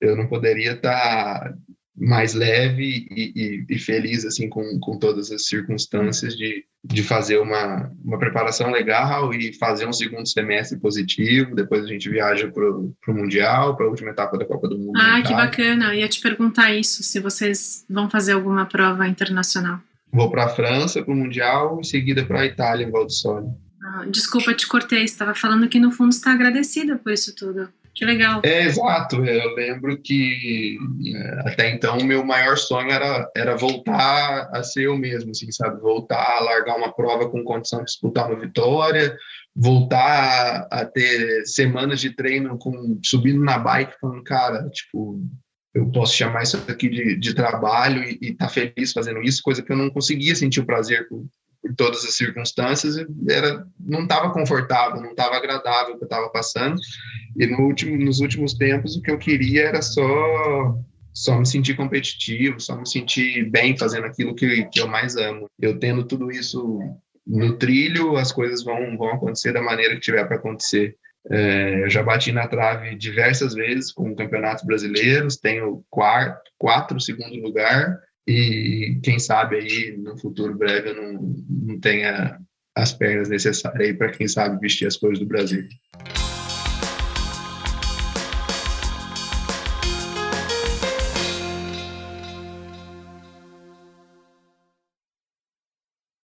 eu 0.00 0.16
não 0.16 0.26
poderia 0.26 0.72
estar 0.72 1.40
tá 1.40 1.54
mais 2.00 2.32
leve 2.32 3.06
e, 3.10 3.32
e, 3.36 3.64
e, 3.68 3.78
feliz 3.78 4.24
assim 4.24 4.48
com, 4.48 4.78
com 4.80 4.98
todas 4.98 5.30
as 5.30 5.46
circunstâncias 5.46 6.34
de, 6.34 6.64
de 6.82 7.02
fazer 7.02 7.38
uma, 7.38 7.92
uma 8.02 8.18
preparação 8.18 8.70
legal 8.70 9.34
e 9.34 9.52
fazer 9.52 9.86
um 9.86 9.92
segundo 9.92 10.26
semestre 10.26 10.78
positivo. 10.78 11.54
Depois 11.54 11.84
a 11.84 11.88
gente 11.88 12.08
viaja 12.08 12.48
para 12.48 12.70
o 12.70 12.94
Mundial, 13.08 13.76
para 13.76 13.84
a 13.84 13.90
última 13.90 14.10
etapa 14.10 14.38
da 14.38 14.46
Copa 14.46 14.66
do 14.66 14.78
Mundo. 14.78 14.92
Ah, 14.96 15.20
que 15.20 15.34
bacana! 15.34 15.94
Eu 15.94 16.00
ia 16.00 16.08
te 16.08 16.20
perguntar 16.20 16.74
isso, 16.74 17.02
se 17.02 17.20
vocês 17.20 17.84
vão 17.88 18.08
fazer 18.08 18.32
alguma 18.32 18.64
prova 18.64 19.06
internacional. 19.06 19.78
Vou 20.10 20.30
para 20.30 20.46
a 20.46 20.48
França, 20.48 21.02
para 21.02 21.12
o 21.12 21.16
Mundial, 21.16 21.78
em 21.80 21.84
seguida 21.84 22.24
para 22.24 22.40
a 22.40 22.46
Itália, 22.46 22.86
em 22.86 22.90
Val 22.90 23.06
di 23.06 23.14
Sole. 23.14 23.46
Ah, 23.82 24.06
desculpa, 24.08 24.54
te 24.54 24.66
cortei, 24.66 25.04
estava 25.04 25.34
falando 25.34 25.68
que 25.68 25.78
no 25.78 25.90
fundo 25.90 26.10
está 26.10 26.32
agradecida 26.32 26.96
por 26.96 27.12
isso 27.12 27.34
tudo. 27.34 27.68
Que 27.94 28.04
legal. 28.04 28.40
É, 28.44 28.64
exato. 28.64 29.24
Eu 29.24 29.54
lembro 29.54 30.00
que 30.00 30.78
é, 31.14 31.50
até 31.50 31.70
então 31.70 31.98
o 31.98 32.04
meu 32.04 32.24
maior 32.24 32.56
sonho 32.56 32.90
era, 32.90 33.30
era 33.36 33.56
voltar 33.56 34.48
a 34.52 34.62
ser 34.62 34.84
eu 34.84 34.96
mesmo, 34.96 35.30
assim, 35.32 35.50
sabe? 35.50 35.80
Voltar 35.80 36.38
a 36.38 36.40
largar 36.40 36.76
uma 36.76 36.92
prova 36.92 37.28
com 37.28 37.44
condição 37.44 37.80
de 37.80 37.86
disputar 37.86 38.30
uma 38.30 38.38
vitória, 38.38 39.16
voltar 39.54 40.68
a, 40.70 40.80
a 40.80 40.84
ter 40.86 41.44
semanas 41.46 42.00
de 42.00 42.14
treino 42.14 42.56
com 42.58 42.98
subindo 43.04 43.42
na 43.42 43.58
bike, 43.58 43.98
falando, 44.00 44.22
cara, 44.22 44.68
tipo, 44.70 45.20
eu 45.74 45.90
posso 45.90 46.14
chamar 46.14 46.42
isso 46.42 46.56
aqui 46.68 46.88
de, 46.88 47.16
de 47.16 47.34
trabalho 47.34 48.02
e 48.02 48.18
estar 48.22 48.46
tá 48.46 48.52
feliz 48.52 48.92
fazendo 48.92 49.20
isso, 49.22 49.42
coisa 49.42 49.62
que 49.62 49.72
eu 49.72 49.76
não 49.76 49.90
conseguia 49.90 50.34
sentir 50.34 50.60
o 50.60 50.66
prazer 50.66 51.08
por, 51.08 51.24
por 51.62 51.74
todas 51.74 52.04
as 52.04 52.16
circunstâncias, 52.16 52.96
era 53.28 53.66
não 53.78 54.02
estava 54.02 54.30
confortável, 54.30 55.00
não 55.00 55.10
estava 55.10 55.36
agradável 55.36 55.94
o 55.94 55.98
que 55.98 56.04
eu 56.04 56.06
estava 56.06 56.28
passando. 56.30 56.80
E 57.36 57.46
no 57.46 57.60
último, 57.60 57.96
nos 57.96 58.20
últimos 58.20 58.54
tempos, 58.54 58.96
o 58.96 59.02
que 59.02 59.10
eu 59.10 59.18
queria 59.18 59.64
era 59.68 59.82
só 59.82 60.78
só 61.12 61.38
me 61.38 61.46
sentir 61.46 61.74
competitivo, 61.74 62.60
só 62.60 62.76
me 62.76 62.88
sentir 62.88 63.50
bem 63.50 63.76
fazendo 63.76 64.06
aquilo 64.06 64.34
que, 64.34 64.64
que 64.66 64.80
eu 64.80 64.88
mais 64.88 65.16
amo. 65.16 65.50
Eu 65.60 65.78
tendo 65.78 66.04
tudo 66.04 66.30
isso 66.30 66.80
no 67.26 67.56
trilho, 67.56 68.16
as 68.16 68.32
coisas 68.32 68.62
vão, 68.62 68.96
vão 68.96 69.10
acontecer 69.10 69.52
da 69.52 69.62
maneira 69.62 69.94
que 69.94 70.00
tiver 70.00 70.24
para 70.24 70.36
acontecer. 70.36 70.96
É, 71.30 71.84
eu 71.84 71.90
já 71.90 72.02
bati 72.02 72.32
na 72.32 72.48
trave 72.48 72.94
diversas 72.94 73.54
vezes 73.54 73.92
com 73.92 74.14
campeonatos 74.14 74.64
brasileiros, 74.64 75.36
tenho 75.36 75.84
quarto, 75.90 76.50
quatro 76.56 76.98
segundo 76.98 77.34
lugar, 77.42 78.00
e 78.26 79.00
quem 79.02 79.18
sabe 79.18 79.56
aí 79.56 79.96
no 79.96 80.18
futuro 80.18 80.56
breve 80.56 80.90
eu 80.90 80.96
não, 80.96 81.44
não 81.48 81.80
tenha 81.80 82.38
as 82.76 82.92
pernas 82.92 83.28
necessárias 83.28 83.96
para 83.96 84.12
quem 84.12 84.28
sabe 84.28 84.60
vestir 84.60 84.86
as 84.86 84.96
cores 84.96 85.18
do 85.18 85.26
Brasil. 85.26 85.68